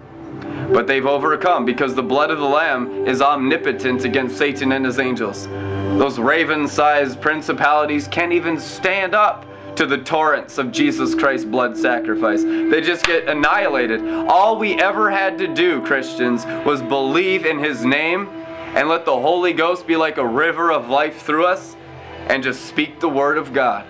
But 0.73 0.87
they've 0.87 1.05
overcome 1.05 1.65
because 1.65 1.93
the 1.93 2.03
blood 2.03 2.31
of 2.31 2.39
the 2.39 2.45
Lamb 2.45 3.07
is 3.07 3.21
omnipotent 3.21 4.05
against 4.05 4.37
Satan 4.37 4.71
and 4.71 4.83
his 4.83 4.99
angels. 4.99 5.47
Those 5.47 6.17
raven 6.17 6.67
sized 6.67 7.21
principalities 7.21 8.07
can't 8.07 8.33
even 8.33 8.59
stand 8.59 9.13
up 9.13 9.45
to 9.75 9.85
the 9.85 9.99
torrents 9.99 10.57
of 10.57 10.71
Jesus 10.71 11.15
Christ's 11.15 11.45
blood 11.45 11.77
sacrifice. 11.77 12.43
They 12.43 12.81
just 12.81 13.05
get 13.05 13.27
annihilated. 13.27 14.03
All 14.27 14.57
we 14.57 14.79
ever 14.81 15.11
had 15.11 15.37
to 15.39 15.47
do, 15.47 15.81
Christians, 15.85 16.45
was 16.65 16.81
believe 16.81 17.45
in 17.45 17.59
His 17.59 17.85
name 17.85 18.27
and 18.75 18.89
let 18.89 19.05
the 19.05 19.19
Holy 19.19 19.53
Ghost 19.53 19.85
be 19.85 19.95
like 19.95 20.17
a 20.17 20.25
river 20.25 20.71
of 20.71 20.89
life 20.89 21.21
through 21.21 21.45
us 21.45 21.75
and 22.27 22.41
just 22.41 22.65
speak 22.65 22.99
the 22.99 23.09
Word 23.09 23.37
of 23.37 23.53
God. 23.53 23.85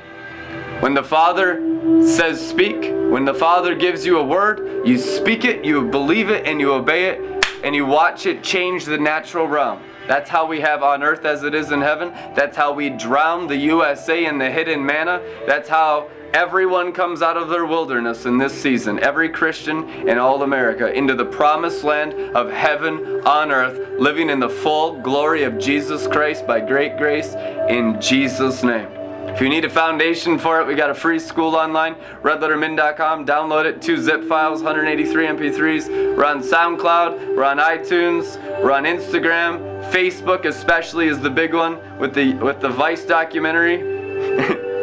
When 0.83 0.93
the 0.93 1.01
Father 1.01 1.61
says 2.05 2.45
speak, 2.45 2.91
when 3.09 3.23
the 3.23 3.33
Father 3.33 3.73
gives 3.73 4.05
you 4.05 4.17
a 4.17 4.23
word, 4.23 4.85
you 4.85 4.97
speak 4.97 5.45
it, 5.45 5.63
you 5.63 5.89
believe 5.89 6.29
it, 6.29 6.45
and 6.45 6.59
you 6.59 6.73
obey 6.73 7.05
it, 7.05 7.45
and 7.63 7.73
you 7.73 7.85
watch 7.85 8.25
it 8.25 8.43
change 8.43 8.83
the 8.83 8.97
natural 8.97 9.47
realm. 9.47 9.81
That's 10.09 10.29
how 10.29 10.45
we 10.45 10.59
have 10.59 10.83
on 10.83 11.01
earth 11.01 11.23
as 11.23 11.43
it 11.43 11.55
is 11.55 11.71
in 11.71 11.79
heaven. 11.79 12.09
That's 12.35 12.57
how 12.57 12.73
we 12.73 12.89
drown 12.89 13.47
the 13.47 13.55
USA 13.55 14.25
in 14.25 14.37
the 14.37 14.51
hidden 14.51 14.85
manna. 14.85 15.21
That's 15.47 15.69
how 15.69 16.09
everyone 16.33 16.91
comes 16.91 17.21
out 17.21 17.37
of 17.37 17.47
their 17.47 17.65
wilderness 17.65 18.25
in 18.25 18.37
this 18.37 18.53
season, 18.53 18.99
every 18.99 19.29
Christian 19.29 19.87
in 20.09 20.17
all 20.17 20.43
America, 20.43 20.91
into 20.91 21.15
the 21.15 21.23
promised 21.23 21.85
land 21.85 22.13
of 22.35 22.51
heaven 22.51 23.25
on 23.25 23.53
earth, 23.53 23.79
living 23.97 24.29
in 24.29 24.41
the 24.41 24.49
full 24.49 24.99
glory 24.99 25.43
of 25.43 25.57
Jesus 25.57 26.07
Christ 26.07 26.45
by 26.45 26.59
great 26.59 26.97
grace 26.97 27.35
in 27.69 28.01
Jesus' 28.01 28.63
name. 28.63 29.02
If 29.33 29.41
you 29.41 29.49
need 29.49 29.65
a 29.65 29.69
foundation 29.69 30.37
for 30.37 30.61
it, 30.61 30.67
we 30.67 30.75
got 30.75 30.91
a 30.91 30.93
free 30.93 31.17
school 31.17 31.55
online, 31.55 31.95
redlettermin.com. 32.21 33.25
Download 33.25 33.65
it, 33.65 33.81
two 33.81 33.97
zip 33.97 34.23
files, 34.25 34.61
183 34.61 35.25
MP3s. 35.25 36.15
We're 36.15 36.23
on 36.23 36.43
SoundCloud, 36.43 37.35
we're 37.35 37.43
on 37.43 37.57
iTunes, 37.57 38.37
we're 38.61 38.71
on 38.71 38.83
Instagram, 38.83 39.83
Facebook 39.91 40.45
especially 40.45 41.07
is 41.07 41.19
the 41.19 41.31
big 41.31 41.55
one 41.55 41.79
with 41.97 42.13
the 42.13 42.35
with 42.35 42.61
the 42.61 42.69
Vice 42.69 43.05
documentary. 43.05 43.81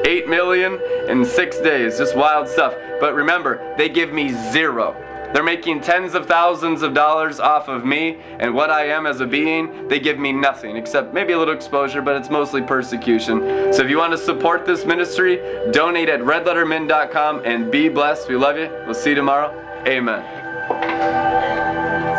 8 0.04 0.28
million 0.28 0.80
in 1.08 1.24
6 1.24 1.58
days, 1.58 1.98
just 1.98 2.16
wild 2.16 2.48
stuff. 2.48 2.74
But 2.98 3.14
remember, 3.14 3.74
they 3.76 3.88
give 3.88 4.12
me 4.12 4.30
zero 4.50 4.96
They're 5.32 5.42
making 5.42 5.82
tens 5.82 6.14
of 6.14 6.26
thousands 6.26 6.82
of 6.82 6.94
dollars 6.94 7.38
off 7.38 7.68
of 7.68 7.84
me 7.84 8.18
and 8.38 8.54
what 8.54 8.70
I 8.70 8.86
am 8.86 9.06
as 9.06 9.20
a 9.20 9.26
being. 9.26 9.88
They 9.88 10.00
give 10.00 10.18
me 10.18 10.32
nothing 10.32 10.76
except 10.76 11.14
maybe 11.14 11.32
a 11.32 11.38
little 11.38 11.54
exposure, 11.54 12.02
but 12.02 12.16
it's 12.16 12.30
mostly 12.30 12.62
persecution. 12.62 13.72
So 13.72 13.82
if 13.82 13.90
you 13.90 13.98
want 13.98 14.12
to 14.12 14.18
support 14.18 14.66
this 14.66 14.84
ministry, 14.84 15.36
donate 15.70 16.08
at 16.08 16.20
redlettermin.com 16.20 17.42
and 17.44 17.70
be 17.70 17.88
blessed. 17.88 18.28
We 18.28 18.36
love 18.36 18.56
you. 18.56 18.68
We'll 18.86 18.94
see 18.94 19.10
you 19.10 19.16
tomorrow. 19.16 19.56
Amen. 19.86 22.09